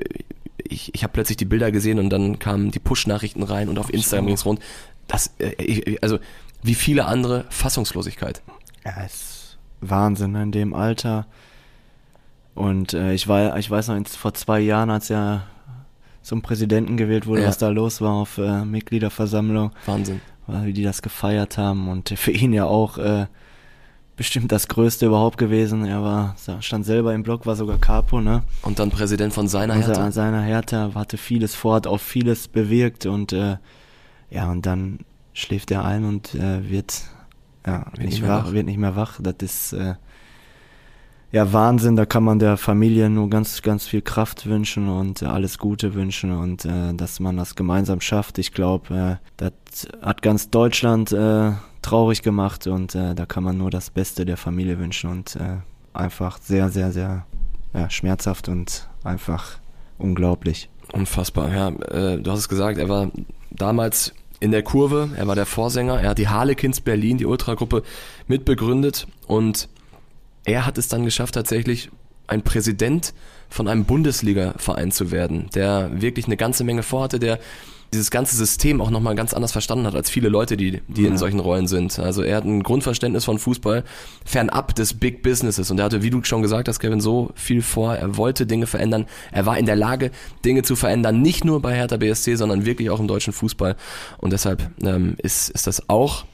ich 0.57 0.93
ich 0.93 1.03
habe 1.03 1.13
plötzlich 1.13 1.37
die 1.37 1.45
Bilder 1.45 1.71
gesehen 1.71 1.99
und 1.99 2.09
dann 2.09 2.39
kamen 2.39 2.71
die 2.71 2.79
Push-Nachrichten 2.79 3.43
rein 3.43 3.69
und 3.69 3.79
auf 3.79 3.91
Instagram 3.93 4.25
ging 4.25 4.35
es 4.35 4.45
rund. 4.45 4.59
Das, 5.07 5.31
äh, 5.39 5.53
ich, 5.63 6.03
also 6.03 6.19
wie 6.63 6.75
viele 6.75 7.05
andere 7.05 7.45
Fassungslosigkeit. 7.49 8.41
Ja, 8.85 9.01
ist 9.03 9.57
Wahnsinn 9.81 10.35
in 10.35 10.51
dem 10.51 10.73
Alter. 10.73 11.25
Und 12.55 12.93
äh, 12.93 13.13
ich 13.13 13.27
war, 13.27 13.57
ich 13.57 13.69
weiß 13.69 13.89
noch, 13.89 14.07
vor 14.07 14.33
zwei 14.33 14.59
Jahren, 14.59 14.89
als 14.89 15.09
er 15.09 15.43
zum 16.23 16.41
Präsidenten 16.41 16.97
gewählt 16.97 17.27
wurde, 17.27 17.43
Ja. 17.43 17.47
was 17.47 17.57
da 17.59 17.69
los 17.69 18.01
war 18.01 18.13
auf 18.13 18.37
äh, 18.37 18.65
Mitgliederversammlung, 18.65 19.71
Wahnsinn. 19.85 20.19
Wie 20.47 20.73
die 20.73 20.83
das 20.83 21.01
gefeiert 21.01 21.57
haben 21.57 21.87
und 21.89 22.09
für 22.09 22.31
ihn 22.31 22.53
ja 22.53 22.65
auch 22.65 22.97
äh, 22.97 23.27
bestimmt 24.15 24.51
das 24.51 24.67
Größte 24.67 25.05
überhaupt 25.05 25.37
gewesen. 25.37 25.85
Er 25.85 26.01
war, 26.01 26.35
stand 26.59 26.85
selber 26.85 27.13
im 27.13 27.23
Block, 27.23 27.45
war 27.45 27.55
sogar 27.55 27.77
Capo, 27.77 28.19
ne? 28.19 28.43
Und 28.63 28.79
dann 28.79 28.89
Präsident 28.89 29.33
von 29.33 29.47
seiner 29.47 29.75
Hertha. 29.75 30.03
an 30.03 30.11
seiner 30.11 30.41
Hertha 30.41 30.91
hatte 30.95 31.17
vieles 31.17 31.53
vor, 31.55 31.75
hat 31.75 31.87
auch 31.87 31.99
vieles 31.99 32.47
bewirkt 32.47 33.05
und 33.05 33.31
äh, 33.33 33.57
ja, 34.29 34.49
und 34.51 34.65
dann 34.65 34.99
schläft 35.33 35.69
er 35.71 35.85
ein 35.85 36.03
und 36.03 36.33
äh, 36.35 36.69
wird, 36.69 37.03
ja, 37.65 37.85
Wird 37.95 38.09
nicht 38.09 38.21
mehr 38.21 38.31
wach, 38.31 38.45
wach. 38.47 38.53
wird 38.53 38.65
nicht 38.65 38.79
mehr 38.79 38.95
wach. 38.95 39.19
Das 39.21 39.35
ist 39.41 39.73
äh, 39.73 39.93
ja 41.31 41.51
Wahnsinn, 41.53 41.95
da 41.95 42.05
kann 42.05 42.23
man 42.23 42.39
der 42.39 42.57
Familie 42.57 43.09
nur 43.09 43.29
ganz, 43.29 43.61
ganz 43.61 43.85
viel 43.85 44.01
Kraft 44.01 44.45
wünschen 44.45 44.89
und 44.89 45.21
äh, 45.21 45.25
alles 45.25 45.57
Gute 45.57 45.93
wünschen 45.93 46.31
und 46.31 46.65
äh, 46.65 46.93
dass 46.93 47.19
man 47.19 47.37
das 47.37 47.55
gemeinsam 47.55 48.01
schafft. 48.01 48.37
Ich 48.37 48.53
glaube, 48.53 49.19
äh, 49.19 49.27
das 49.37 49.87
hat 50.01 50.21
ganz 50.21 50.49
Deutschland 50.49 51.11
äh, 51.11 51.51
traurig 51.81 52.21
gemacht 52.21 52.67
und 52.67 52.95
äh, 52.95 53.13
da 53.15 53.25
kann 53.25 53.43
man 53.43 53.57
nur 53.57 53.71
das 53.71 53.89
Beste 53.89 54.25
der 54.25 54.37
Familie 54.37 54.79
wünschen 54.79 55.09
und 55.09 55.35
äh, 55.35 55.57
einfach 55.93 56.39
sehr, 56.41 56.69
sehr, 56.69 56.91
sehr 56.91 57.25
ja, 57.73 57.89
schmerzhaft 57.89 58.47
und 58.49 58.87
einfach 59.03 59.59
unglaublich. 59.97 60.69
Unfassbar, 60.93 61.53
ja. 61.53 61.69
Äh, 61.69 62.21
du 62.21 62.31
hast 62.31 62.39
es 62.39 62.49
gesagt, 62.49 62.77
er 62.77 62.87
war 62.87 63.11
damals 63.51 64.13
in 64.39 64.51
der 64.51 64.63
Kurve, 64.63 65.09
er 65.15 65.27
war 65.27 65.35
der 65.35 65.45
Vorsänger, 65.45 65.99
er 65.99 66.09
hat 66.09 66.17
die 66.17 66.29
Harlequins 66.29 66.81
Berlin, 66.81 67.17
die 67.17 67.25
Ultragruppe, 67.25 67.83
mitbegründet 68.27 69.07
und 69.25 69.67
er 70.47 70.65
hat 70.65 70.77
es 70.79 70.87
dann 70.87 71.03
geschafft, 71.05 71.35
tatsächlich 71.35 71.89
ein 72.25 72.41
Präsident 72.41 73.13
von 73.49 73.67
einem 73.67 73.85
Bundesliga-Verein 73.85 74.91
zu 74.91 75.11
werden, 75.11 75.49
der 75.53 76.01
wirklich 76.01 76.25
eine 76.25 76.37
ganze 76.37 76.63
Menge 76.63 76.83
vorhatte, 76.83 77.19
der 77.19 77.39
dieses 77.93 78.11
ganze 78.11 78.35
System 78.35 78.81
auch 78.81 78.89
nochmal 78.89 79.15
ganz 79.15 79.33
anders 79.33 79.53
verstanden 79.53 79.85
hat 79.87 79.95
als 79.95 80.09
viele 80.09 80.27
Leute, 80.27 80.57
die, 80.57 80.81
die 80.89 81.05
in 81.05 81.13
Ja. 81.13 81.17
solchen 81.17 81.39
Rollen 81.39 81.67
sind. 81.67 81.97
Also 81.99 82.21
er 82.21 82.35
hat 82.37 82.43
ein 82.43 82.61
Grundverständnis 82.63 83.23
von 83.23 83.39
Fußball 83.39 83.85
fernab 84.25 84.75
des 84.75 84.93
Big 84.95 85.23
Businesses 85.23 85.71
und 85.71 85.79
er 85.79 85.85
hatte, 85.85 86.03
wie 86.03 86.09
du 86.09 86.21
schon 86.23 86.41
gesagt 86.41 86.67
hast, 86.67 86.79
Kevin, 86.79 86.99
so 86.99 87.31
viel 87.35 87.61
vor. 87.61 87.95
Er 87.95 88.17
wollte 88.17 88.45
Dinge 88.45 88.67
verändern. 88.67 89.05
Er 89.31 89.45
war 89.45 89.57
in 89.57 89.65
der 89.65 89.77
Lage, 89.77 90.11
Dinge 90.43 90.63
zu 90.63 90.75
verändern, 90.75 91.21
nicht 91.21 91.45
nur 91.45 91.61
bei 91.61 91.75
Hertha 91.75 91.95
BSC, 91.95 92.35
sondern 92.35 92.65
wirklich 92.65 92.89
auch 92.89 92.99
im 92.99 93.07
deutschen 93.07 93.31
Fußball. 93.31 93.77
Und 94.17 94.33
deshalb 94.33 94.69
ähm, 94.83 95.15
ist, 95.19 95.49
ist 95.49 95.65
das 95.65 95.87
auch 95.89 96.25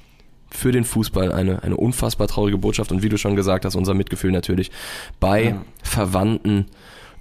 für 0.54 0.72
den 0.72 0.84
Fußball 0.84 1.32
eine, 1.32 1.64
eine 1.64 1.76
unfassbar 1.76 2.28
traurige 2.28 2.58
Botschaft 2.58 2.92
und 2.92 3.04
wie 3.04 3.10
du 3.10 3.18
schon 3.18 3.36
gesagt 3.36 3.66
hast, 3.66 3.76
unser 3.76 3.94
Mitgefühl 3.94 4.32
natürlich 4.32 4.72
bei 5.20 5.44
Ja. 5.46 5.62
Verwandten 5.82 6.68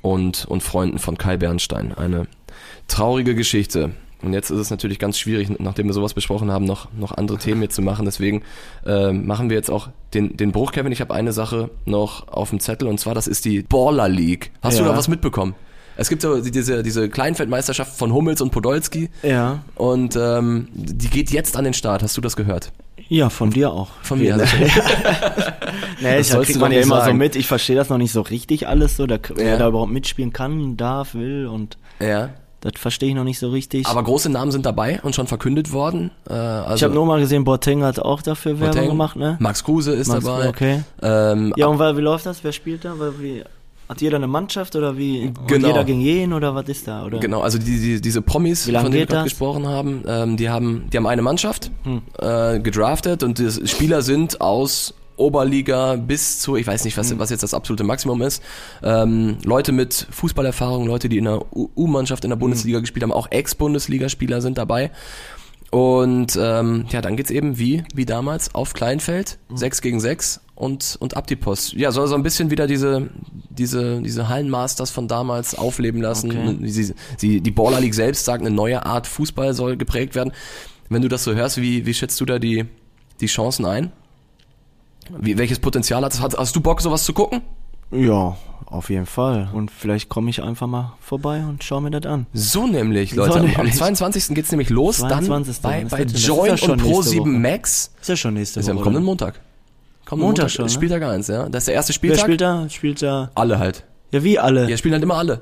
und, 0.03 0.45
und 0.47 0.63
Freunden 0.63 0.99
von 0.99 1.17
Kai 1.17 1.37
Bernstein. 1.37 1.93
Eine 1.95 2.27
traurige 2.89 3.35
Geschichte. 3.35 3.91
Und 4.23 4.33
jetzt 4.35 4.51
ist 4.51 4.59
es 4.61 4.71
natürlich 4.71 5.01
ganz 5.01 5.19
schwierig, 5.19 5.49
nachdem 5.59 5.87
wir 5.89 5.95
sowas 5.95 6.15
besprochen 6.15 6.53
haben, 6.53 6.65
noch, 6.65 6.93
noch 6.93 7.11
andere 7.13 7.39
Themen 7.39 7.61
jetzt 7.63 7.75
zu 7.75 7.83
machen. 7.83 8.05
Deswegen 8.05 8.43
äh, 8.87 9.11
machen 9.13 9.51
wir 9.51 9.57
jetzt 9.57 9.69
auch 9.71 9.89
den, 10.15 10.37
den 10.37 10.53
Bruch, 10.53 10.71
Kevin. 10.71 10.93
Ich 10.93 11.01
habe 11.01 11.13
eine 11.13 11.33
Sache 11.33 11.71
noch 11.87 12.29
auf 12.29 12.51
dem 12.51 12.61
Zettel 12.61 12.87
und 12.87 13.01
zwar, 13.01 13.15
das 13.15 13.27
ist 13.27 13.45
die 13.45 13.63
Baller 13.63 14.09
League. 14.09 14.53
Hast 14.63 14.79
du 14.79 14.85
Ja. 14.85 14.91
da 14.91 14.97
was 14.97 15.09
mitbekommen? 15.09 15.55
Es 15.97 16.09
gibt 16.09 16.23
so 16.23 16.41
diese, 16.41 16.83
diese 16.83 17.09
Kleinfeldmeisterschaft 17.09 17.97
von 17.97 18.13
Hummels 18.13 18.41
und 18.41 18.51
Podolski 18.51 19.11
Ja. 19.23 19.61
und 19.75 20.17
ähm, 20.17 20.69
die 20.73 21.09
geht 21.09 21.31
jetzt 21.31 21.57
an 21.57 21.65
den 21.65 21.75
Start. 21.75 22.03
Hast 22.03 22.17
du 22.17 22.21
das 22.21 22.35
gehört? 22.37 22.73
Ja, 23.09 23.29
von 23.29 23.51
dir 23.51 23.71
auch. 23.73 23.89
Von 24.03 24.19
mir. 24.21 24.31
Ja. 24.31 24.37
Also, 24.37 24.57
nee, 26.01 26.17
Das 26.19 26.21
ich 26.21 26.29
sollst 26.33 26.47
kriegt 26.51 26.61
man 26.61 26.73
ja 26.73 26.81
immer 26.81 27.01
so 27.01 27.07
sagen. 27.07 27.19
mit. 27.19 27.37
Ich 27.37 27.47
verstehe 27.47 27.77
das 27.77 27.89
noch 27.91 27.99
nicht 27.99 28.13
so 28.13 28.23
richtig 28.23 28.67
alles 28.69 28.97
so, 28.97 29.07
da, 29.07 29.19
wer 29.35 29.47
Ja. 29.53 29.57
da 29.59 29.69
überhaupt 29.69 29.93
mitspielen 29.93 30.33
kann, 30.33 30.77
darf, 30.77 31.15
will 31.15 31.47
und 31.47 31.77
ja. 32.01 32.31
das 32.61 32.73
verstehe 32.77 33.11
ich 33.11 33.15
noch 33.15 33.25
nicht 33.25 33.39
so 33.39 33.51
richtig. 33.51 33.87
Aber 33.87 34.03
große 34.03 34.31
Namen 34.31 34.51
sind 34.51 34.65
dabei 34.65 35.01
und 35.03 35.15
schon 35.15 35.27
verkündet 35.27 35.73
worden. 35.73 36.11
Äh, 36.29 36.33
also 36.33 36.77
ich 36.77 36.83
habe 36.85 36.95
nur 36.95 37.05
mal 37.07 37.21
gesehen, 37.21 37.45
Boateng 37.45 37.83
hat 37.83 37.99
auch 37.99 38.23
dafür 38.23 38.53
Werbung 38.61 38.75
Boateng, 38.77 38.89
gemacht, 38.89 39.17
ne? 39.17 39.37
Max 39.41 39.63
Kruse 39.65 39.93
ist 39.93 40.09
Max- 40.09 40.25
dabei. 40.25 40.49
Okay. 40.49 40.83
Ähm, 41.03 41.53
Ja, 41.57 41.67
und 41.67 41.79
weil, 41.79 41.97
wie 41.97 42.03
läuft 42.03 42.25
das? 42.27 42.43
Wer 42.43 42.53
spielt 42.53 42.85
da? 42.85 42.99
Weil, 42.99 43.21
wie, 43.21 43.43
hat 43.93 44.01
jeder 44.01 44.17
eine 44.17 44.27
Mannschaft 44.27 44.75
oder 44.77 44.97
wie? 44.99 45.33
Genau. 45.47 45.69
jeder 45.69 45.85
gegen 45.85 46.01
jeden 46.01 46.33
oder 46.33 46.55
was 46.55 46.69
ist 46.69 46.89
da? 46.89 47.05
Oder? 47.07 47.21
Genau, 47.21 47.41
also 47.41 47.59
die, 47.59 47.79
die, 47.81 48.01
diese 48.01 48.21
Promis, 48.23 48.65
von 48.65 48.73
denen 48.75 48.93
wir 48.93 49.01
geht 49.01 49.09
gerade 49.11 49.25
gesprochen 49.25 49.67
haben, 49.69 50.03
ähm, 50.07 50.37
die 50.37 50.51
haben, 50.51 50.85
die 50.93 50.97
haben 50.97 51.07
eine 51.07 51.23
Mannschaft 51.23 51.71
Hm. 51.85 52.03
äh, 52.19 52.59
gedraftet 52.61 53.23
und 53.23 53.39
die 53.39 53.51
Spieler 53.69 54.03
sind 54.03 54.41
aus 54.41 54.95
Oberliga 55.17 55.97
bis 55.97 56.41
zu, 56.41 56.57
ich 56.57 56.67
weiß 56.67 56.85
nicht, 56.85 56.97
Hm. 56.97 57.01
was, 57.03 57.19
was 57.19 57.31
jetzt 57.31 57.43
das 57.43 57.55
absolute 57.55 57.85
Maximum 57.85 58.23
ist. 58.23 58.43
Ähm, 58.83 59.37
Leute 59.45 59.71
mit 59.73 60.07
Fußballerfahrung, 60.11 60.87
Leute, 60.87 61.09
die 61.09 61.19
in 61.19 61.25
der 61.27 61.41
U-Mannschaft 61.55 62.25
in 62.25 62.31
der 62.31 62.37
Bundesliga 62.37 62.79
Hm. 62.79 62.83
gespielt 62.83 63.03
haben, 63.05 63.13
auch 63.13 63.29
Ex-Bundesligaspieler 63.31 64.41
sind 64.41 64.59
dabei. 64.59 64.91
Und 65.71 66.39
ähm, 66.41 66.85
ja, 66.91 67.01
dann 67.01 67.17
geht's 67.17 67.31
eben 67.31 67.59
wie, 67.59 67.85
wie 67.95 68.05
damals 68.05 68.55
auf 68.55 68.73
Kleinfeld, 68.75 69.39
Hm. 69.49 69.57
6 69.57 69.81
gegen 69.83 70.01
6 70.01 70.41
und, 70.63 70.97
und 71.01 71.17
ab 71.17 71.27
die 71.27 71.35
Post. 71.37 71.73
Ja, 71.73 71.91
soll 71.91 72.07
so 72.07 72.15
ein 72.15 72.23
bisschen 72.23 72.51
wieder 72.51 72.67
diese, 72.69 73.11
diese, 73.51 74.01
diese 74.01 74.29
Hallenmasters 74.29 74.91
von 74.91 75.09
damals 75.09 75.57
aufleben 75.57 76.01
lassen. 76.01 76.31
Okay. 76.31 76.57
Sie, 76.71 76.95
sie, 77.17 77.41
die 77.41 77.51
Baller 77.51 77.81
League 77.81 77.95
selbst 77.95 78.25
sagt, 78.25 78.43
eine 78.47 78.55
neue 78.55 78.87
Art 78.87 79.07
Fußball 79.09 79.55
soll 79.55 79.77
geprägt 79.77 80.15
werden. 80.15 80.33
Wenn 80.89 81.03
du 81.03 81.09
das 81.09 81.25
so 81.25 81.35
hörst, 81.35 81.61
wie, 81.61 81.85
wie 81.85 81.95
schätzt 81.95 82.21
du 82.21 82.25
da 82.27 82.39
die, 82.39 82.65
die 83.21 83.27
Chancen 83.27 83.65
ein? 83.67 83.91
Wie, 85.19 85.37
welches 85.37 85.59
Potenzial 85.59 86.05
hat 86.05 86.15
es? 86.15 86.21
Hast, 86.21 86.39
hast 86.39 86.55
du 86.55 86.61
Bock, 86.61 86.81
sowas 86.81 87.05
zu 87.05 87.13
gucken? 87.13 87.41
Ja, 87.91 88.37
auf 88.67 88.89
jeden 88.89 89.07
Fall. 89.07 89.51
Und 89.53 89.71
vielleicht 89.71 90.09
komme 90.09 90.31
ich 90.31 90.43
einfach 90.43 90.69
mal 90.69 90.93
vorbei 91.01 91.45
und 91.45 91.65
schaue 91.65 91.83
mir 91.83 91.91
das 91.91 92.07
an. 92.11 92.27
So 92.33 92.67
nämlich, 92.69 93.15
Leute. 93.17 93.33
So 93.33 93.39
am- 93.41 93.45
Am 93.47 93.51
nämlich. 93.57 93.75
22. 93.75 94.29
geht's 94.35 94.51
nämlich 94.53 94.71
los. 94.71 94.99
22.. 94.99 95.61
Dann 95.61 95.89
bei, 95.89 96.05
bei 96.05 96.05
Join 96.05 96.51
und 96.53 96.61
nächste 96.61 96.73
Pro7 96.75 97.19
Woche. 97.21 97.29
Max. 97.29 97.91
Ist 98.01 98.09
ja 98.09 98.17
schon 98.17 98.35
nächste 98.35 98.61
Das 98.61 98.65
ist 98.65 98.69
ja 98.69 98.73
am 98.73 98.77
Woche. 98.79 98.85
kommenden 98.85 99.03
oder? 99.03 99.11
Montag. 99.11 99.41
Kommenden 100.13 100.27
Montag 100.29 100.43
Montag, 100.45 100.51
schon, 100.51 100.65
ne? 100.67 100.71
Spieltag 100.71 101.03
1, 101.03 101.29
ja. 101.29 101.49
Das 101.49 101.63
ist 101.63 101.69
der 101.69 101.75
erste 101.75 101.91
Wer 101.91 101.95
Spieltag. 101.95 102.21
spielt 102.21 102.41
da? 102.41 102.69
Spielt 102.69 103.03
da? 103.03 103.31
Alle 103.35 103.59
halt. 103.59 103.85
Ja, 104.11 104.23
wie 104.23 104.39
alle? 104.39 104.69
Ja, 104.69 104.77
spielen 104.77 104.93
halt 104.95 105.03
immer 105.03 105.17
alle. 105.17 105.41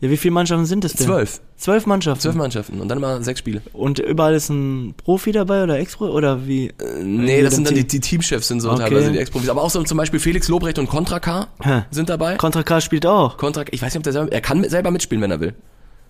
Ja, 0.00 0.10
wie 0.10 0.16
viele 0.16 0.32
Mannschaften 0.32 0.64
sind 0.66 0.84
es 0.84 0.94
denn? 0.94 1.06
Zwölf. 1.06 1.40
Zwölf 1.56 1.86
Mannschaften. 1.86 2.22
Zwölf 2.22 2.34
Mannschaften 2.34 2.80
und 2.80 2.88
dann 2.88 2.98
immer 2.98 3.22
sechs 3.22 3.38
Spiele. 3.38 3.62
Und 3.72 4.00
überall 4.00 4.34
ist 4.34 4.48
ein 4.48 4.94
Profi 4.96 5.30
dabei 5.30 5.62
oder 5.62 5.78
Ex-Pro 5.78 6.06
oder 6.06 6.44
wie? 6.46 6.68
Äh, 6.68 7.02
nee, 7.04 7.40
das 7.42 7.54
sind 7.54 7.68
dann 7.68 7.74
die, 7.74 7.82
Team. 7.86 8.00
die 8.00 8.08
Teamchefs 8.08 8.48
sind 8.48 8.60
so 8.60 8.70
Okay. 8.72 8.80
teilweise 8.88 9.12
die 9.12 9.18
Ex-Profis. 9.18 9.48
Aber 9.48 9.62
auch 9.62 9.70
so 9.70 9.80
zum 9.84 9.96
Beispiel 9.98 10.18
Felix 10.18 10.48
Lobrecht 10.48 10.78
und 10.80 10.88
Contra 10.88 11.20
K 11.20 11.46
Hä. 11.62 11.82
sind 11.92 12.08
dabei. 12.08 12.34
Contra 12.36 12.64
K 12.64 12.80
spielt 12.80 13.06
auch. 13.06 13.36
Contra, 13.36 13.64
ich 13.70 13.80
weiß 13.80 13.92
nicht, 13.94 13.98
ob 13.98 14.02
der 14.02 14.12
selber, 14.12 14.32
er 14.32 14.40
kann 14.40 14.68
selber 14.68 14.90
mitspielen, 14.90 15.22
wenn 15.22 15.30
er 15.30 15.38
will. 15.40 15.54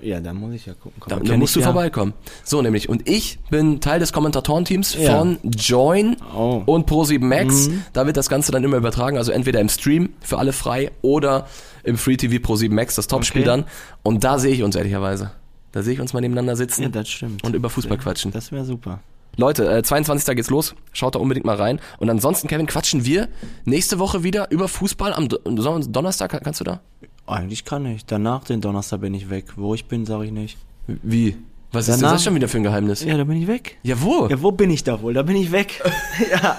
Ja, 0.02 0.20
da 0.20 0.32
muss 0.34 0.52
ich 0.54 0.66
ja 0.66 0.74
gucken. 0.74 1.00
Komm, 1.00 1.10
Da, 1.10 1.18
da 1.20 1.36
musst 1.36 1.54
du 1.56 1.60
ja. 1.60 1.66
vorbeikommen. 1.66 2.12
So 2.44 2.60
nämlich. 2.60 2.88
Und 2.88 3.08
ich 3.08 3.38
bin 3.50 3.80
Teil 3.80 4.00
des 4.00 4.12
Kommentatorenteams 4.12 4.94
Ja. 4.94 5.18
von 5.18 5.38
Join 5.44 6.16
Oh. 6.36 6.62
und 6.66 6.88
Pro7 6.90 7.20
Max. 7.20 7.70
Da 7.92 8.04
wird 8.06 8.16
das 8.16 8.28
Ganze 8.28 8.50
dann 8.52 8.64
immer 8.64 8.76
übertragen. 8.76 9.16
Also 9.16 9.32
entweder 9.32 9.60
im 9.60 9.68
Stream 9.68 10.10
für 10.20 10.38
alle 10.38 10.52
frei 10.52 10.90
oder 11.02 11.46
im 11.84 11.96
Free 11.96 12.16
TV 12.16 12.34
Pro7 12.44 12.70
Max, 12.72 12.96
das 12.96 13.06
Topspiel 13.06 13.42
Okay. 13.42 13.48
dann. 13.50 13.64
Und 14.02 14.24
da 14.24 14.38
sehe 14.38 14.52
ich 14.52 14.62
uns 14.62 14.74
ehrlicherweise. 14.76 15.30
Da 15.72 15.82
sehe 15.82 15.94
ich 15.94 16.00
uns 16.00 16.12
mal 16.12 16.20
nebeneinander 16.20 16.56
sitzen. 16.56 16.82
Ja, 16.82 16.88
das 16.88 17.08
stimmt. 17.08 17.44
Und 17.44 17.54
über 17.54 17.70
Fußball 17.70 17.96
quatschen. 17.98 18.30
Das 18.32 18.52
wäre 18.52 18.64
super. 18.64 19.00
Leute, 19.38 19.66
äh, 19.78 19.82
22. 19.82 20.34
geht's 20.36 20.50
los. 20.50 20.74
Schaut 20.92 21.14
da 21.14 21.18
unbedingt 21.18 21.46
mal 21.46 21.56
rein. 21.56 21.80
Und 21.98 22.10
ansonsten, 22.10 22.48
Kevin, 22.48 22.66
quatschen 22.66 23.06
wir 23.06 23.28
nächste 23.64 23.98
Woche 23.98 24.22
wieder 24.24 24.50
über 24.50 24.68
Fußball. 24.68 25.14
Am 25.14 25.28
Do 25.30 25.38
Donnerstag 25.38 26.38
kannst 26.44 26.60
du 26.60 26.64
da? 26.64 26.80
Eigentlich 27.26 27.64
kann 27.64 27.86
ich. 27.86 28.04
Danach 28.06 28.44
den 28.44 28.60
Donnerstag 28.60 29.00
bin 29.00 29.14
ich 29.14 29.30
weg. 29.30 29.46
Wo 29.56 29.74
ich 29.74 29.86
bin, 29.86 30.04
sage 30.06 30.24
ich 30.26 30.32
nicht. 30.32 30.58
Wie? 30.86 31.36
Was 31.74 31.88
ist 31.88 32.02
denn 32.02 32.10
das 32.10 32.22
schon 32.22 32.34
wieder 32.34 32.48
für 32.48 32.58
ein 32.58 32.64
Geheimnis? 32.64 33.02
Ja, 33.02 33.16
da 33.16 33.24
bin 33.24 33.40
ich 33.40 33.46
weg. 33.46 33.78
Ja, 33.82 34.00
wo? 34.02 34.26
Ja, 34.28 34.42
wo 34.42 34.52
bin 34.52 34.70
ich 34.70 34.84
da 34.84 35.00
wohl? 35.00 35.14
Da 35.14 35.22
bin 35.22 35.36
ich 35.36 35.50
weg. 35.52 35.80
ja, 36.30 36.58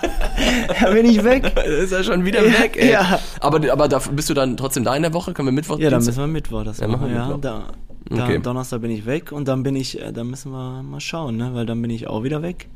da 0.82 0.90
bin 0.92 1.06
ich 1.06 1.24
weg. 1.24 1.56
ist 1.68 1.92
er 1.92 2.04
schon 2.04 2.26
wieder 2.26 2.44
Ja, 2.44 2.60
weg, 2.62 2.78
ey. 2.78 2.92
ja. 2.94 3.20
Aber, 3.40 3.72
aber 3.72 3.88
da, 3.88 4.00
bist 4.00 4.30
du 4.32 4.34
dann 4.34 4.58
trotzdem 4.58 4.84
da 4.84 4.96
in 4.96 5.04
der 5.04 5.14
Woche? 5.14 5.34
Können 5.34 5.50
wir 5.50 5.54
Mittwoch? 5.54 5.78
Ja, 5.78 5.92
dann 5.92 6.04
müssen 6.04 6.18
wir 6.18 6.26
Mittwoch 6.28 6.64
das 6.64 6.80
Ja, 6.80 6.88
machen. 6.88 7.10
wir 7.10 7.16
Ja, 7.16 7.26
Mittwoch. 7.28 7.42
da, 7.42 7.66
da, 8.10 8.24
Okay. 8.24 8.40
Donnerstag 8.40 8.82
bin 8.82 8.90
ich 8.92 9.06
weg 9.06 9.32
und 9.32 9.48
dann 9.48 9.62
bin 9.64 9.76
ich, 9.76 10.02
äh, 10.02 10.12
dann 10.12 10.28
müssen 10.28 10.52
wir 10.52 10.82
mal 10.84 11.00
schauen, 11.00 11.38
ne? 11.38 11.52
Weil 11.54 11.66
dann 11.68 11.82
bin 11.82 11.92
ich 11.92 12.08
auch 12.08 12.24
wieder 12.24 12.42
weg. 12.42 12.68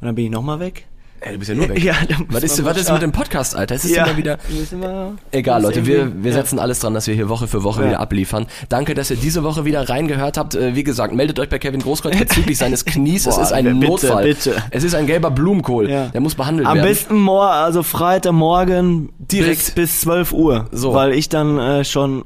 Und 0.00 0.06
dann 0.06 0.14
bin 0.16 0.24
ich 0.26 0.30
nochmal 0.30 0.58
weg. 0.60 0.86
Ey, 1.20 1.32
du 1.32 1.38
bist 1.38 1.48
ja 1.48 1.54
nur 1.56 1.68
weg. 1.68 1.82
Ja, 1.82 1.94
was 2.28 2.42
ist, 2.42 2.64
was 2.64 2.76
ist 2.78 2.92
mit 2.92 3.02
dem 3.02 3.12
Podcast, 3.12 3.56
Alter? 3.56 3.74
Es 3.74 3.84
ist 3.84 3.94
ja, 3.94 4.04
immer 4.06 4.16
wieder... 4.16 4.38
wir, 4.48 5.12
Egal, 5.30 5.62
Leute, 5.62 5.86
wir, 5.86 6.22
wir 6.22 6.30
ja. 6.30 6.36
setzen 6.36 6.58
alles 6.58 6.80
dran, 6.80 6.94
dass 6.94 7.06
wir 7.06 7.14
hier 7.14 7.28
Woche 7.28 7.46
für 7.46 7.62
Woche 7.64 7.82
Ja. 7.82 7.88
wieder 7.88 8.00
abliefern. 8.00 8.46
Danke, 8.68 8.94
dass 8.94 9.10
ihr 9.10 9.16
diese 9.16 9.42
Woche 9.42 9.64
wieder 9.64 9.88
reingehört 9.88 10.36
habt. 10.36 10.54
Äh, 10.54 10.74
Wie 10.74 10.84
gesagt, 10.84 11.14
meldet 11.14 11.38
euch 11.40 11.48
bei 11.48 11.58
Kevin 11.58 11.80
Großkreuz 11.80 12.16
bezüglich 12.18 12.58
seines 12.58 12.84
Knies. 12.84 13.26
es 13.26 13.34
Boah, 13.36 13.42
ist 13.42 13.52
ein 13.52 13.64
bitte, 13.80 13.86
Notfall. 13.90 14.24
bitte. 14.24 14.54
Es 14.70 14.84
ist 14.84 14.94
ein 14.94 15.06
gelber 15.06 15.30
Blumenkohl. 15.30 15.90
Ja. 15.90 16.06
Der 16.08 16.20
muss 16.20 16.34
behandelt 16.34 16.68
Am 16.68 16.76
werden. 16.76 16.88
besten 16.88 17.16
morgen, 17.16 17.50
also 17.52 17.82
Freitagmorgen 17.82 19.10
Direkt. 19.18 19.56
bis, 19.58 19.70
bis 19.72 20.00
12 20.02 20.32
Uhr. 20.32 20.66
So. 20.72 20.94
Weil 20.94 21.12
ich 21.12 21.28
dann 21.28 21.58
äh, 21.58 21.84
schon 21.84 22.24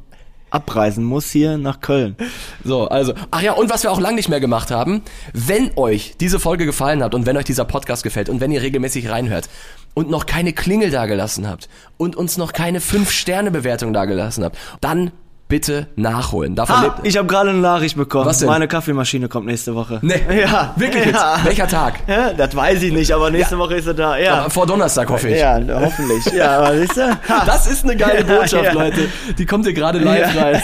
abreisen 0.51 1.05
muss 1.05 1.31
hier 1.31 1.59
nach 1.59 1.81
Köln. 1.81 2.17
So, 2.65 2.89
also. 2.89 3.15
Ach 3.31 3.41
ja, 3.41 3.53
und 3.53 3.71
was 3.71 3.83
wir 3.83 3.93
auch 3.93 4.01
lange 4.01 4.17
nicht 4.17 4.29
mehr 4.29 4.41
gemacht 4.41 4.71
haben, 4.71 5.03
wenn 5.33 5.71
euch 5.77 6.15
diese 6.21 6.41
Folge 6.41 6.67
gefallen 6.67 7.03
hat 7.03 7.15
und 7.15 7.27
wenn 7.27 7.37
euch 7.37 7.45
dieser 7.45 7.65
Podcast 7.65 8.03
gefällt 8.03 8.29
und 8.29 8.41
wenn 8.41 8.51
ihr 8.51 8.63
regelmäßig 8.63 9.11
reinhört 9.11 9.49
und 9.95 10.11
noch 10.11 10.27
keine 10.27 10.53
Klingel 10.53 10.91
dagelassen 10.91 11.49
habt 11.49 11.69
und 11.97 12.17
uns 12.17 12.37
noch 12.37 12.53
keine 12.53 12.81
5-Sterne-Bewertung 12.81 13.93
dagelassen 13.93 14.45
habt, 14.45 14.59
dann 14.81 15.13
bitte 15.51 15.89
nachholen. 15.97 16.55
Davon 16.57 16.77
Ah, 16.77 16.83
lebt. 16.85 16.95
ich 17.03 17.19
habe 17.19 17.29
gerade 17.29 17.51
eine 17.51 17.59
Nachricht 17.59 17.97
bekommen. 17.97 18.25
Was 18.25 18.39
denn? 18.39 18.49
Meine 18.49 18.69
Kaffeemaschine 18.69 19.29
kommt 19.29 19.45
nächste 19.47 19.75
Woche. 19.75 19.99
Nee, 20.01 20.15
Ja. 20.41 20.73
wirklich 20.77 21.05
jetzt? 21.05 21.15
Ja. 21.17 21.39
Welcher 21.45 21.69
Tag? 21.69 22.01
Ja, 22.07 22.33
das 22.33 22.57
weiß 22.57 22.83
ich 22.83 22.93
nicht, 22.93 23.13
aber 23.13 23.31
nächste 23.31 23.59
Woche 23.59 23.75
ist 23.75 23.87
er 23.87 23.95
da. 23.95 24.17
Ja. 24.17 24.35
Aber 24.41 24.51
vor 24.51 24.67
Donnerstag 24.67 25.11
hoffe 25.11 25.29
ich. 25.29 25.39
Ja, 25.39 25.61
hoffentlich. 25.75 26.25
Ja, 26.33 26.59
aber 26.61 26.77
siehst 26.81 26.97
du? 26.97 27.19
Das 27.45 27.67
ist 27.67 27.85
eine 27.85 27.97
geile 27.97 28.25
Botschaft, 28.25 28.65
Ja. 28.65 28.73
Leute. 28.73 29.09
Die 29.37 29.45
kommt 29.45 29.67
hier 29.67 29.75
gerade 29.75 29.99
live 29.99 30.35
Ja. 30.35 30.43
rein. 30.43 30.63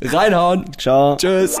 So, 0.00 0.16
Reinhauen. 0.16 0.64
ciao. 0.78 1.16
Tschüss. 1.16 1.56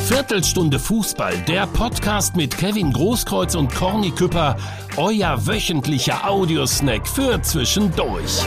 Viertelstunde 0.00 0.78
Fußball, 0.78 1.34
der 1.46 1.66
Podcast 1.68 2.34
mit 2.36 2.56
Kevin 2.58 2.92
Großkreuz 2.92 3.54
und 3.54 3.72
Corny 3.74 4.10
Küpper, 4.10 4.56
euer 4.96 5.46
wöchentlicher 5.46 6.28
Audiosnack 6.28 7.06
für 7.06 7.40
zwischendurch. 7.42 8.42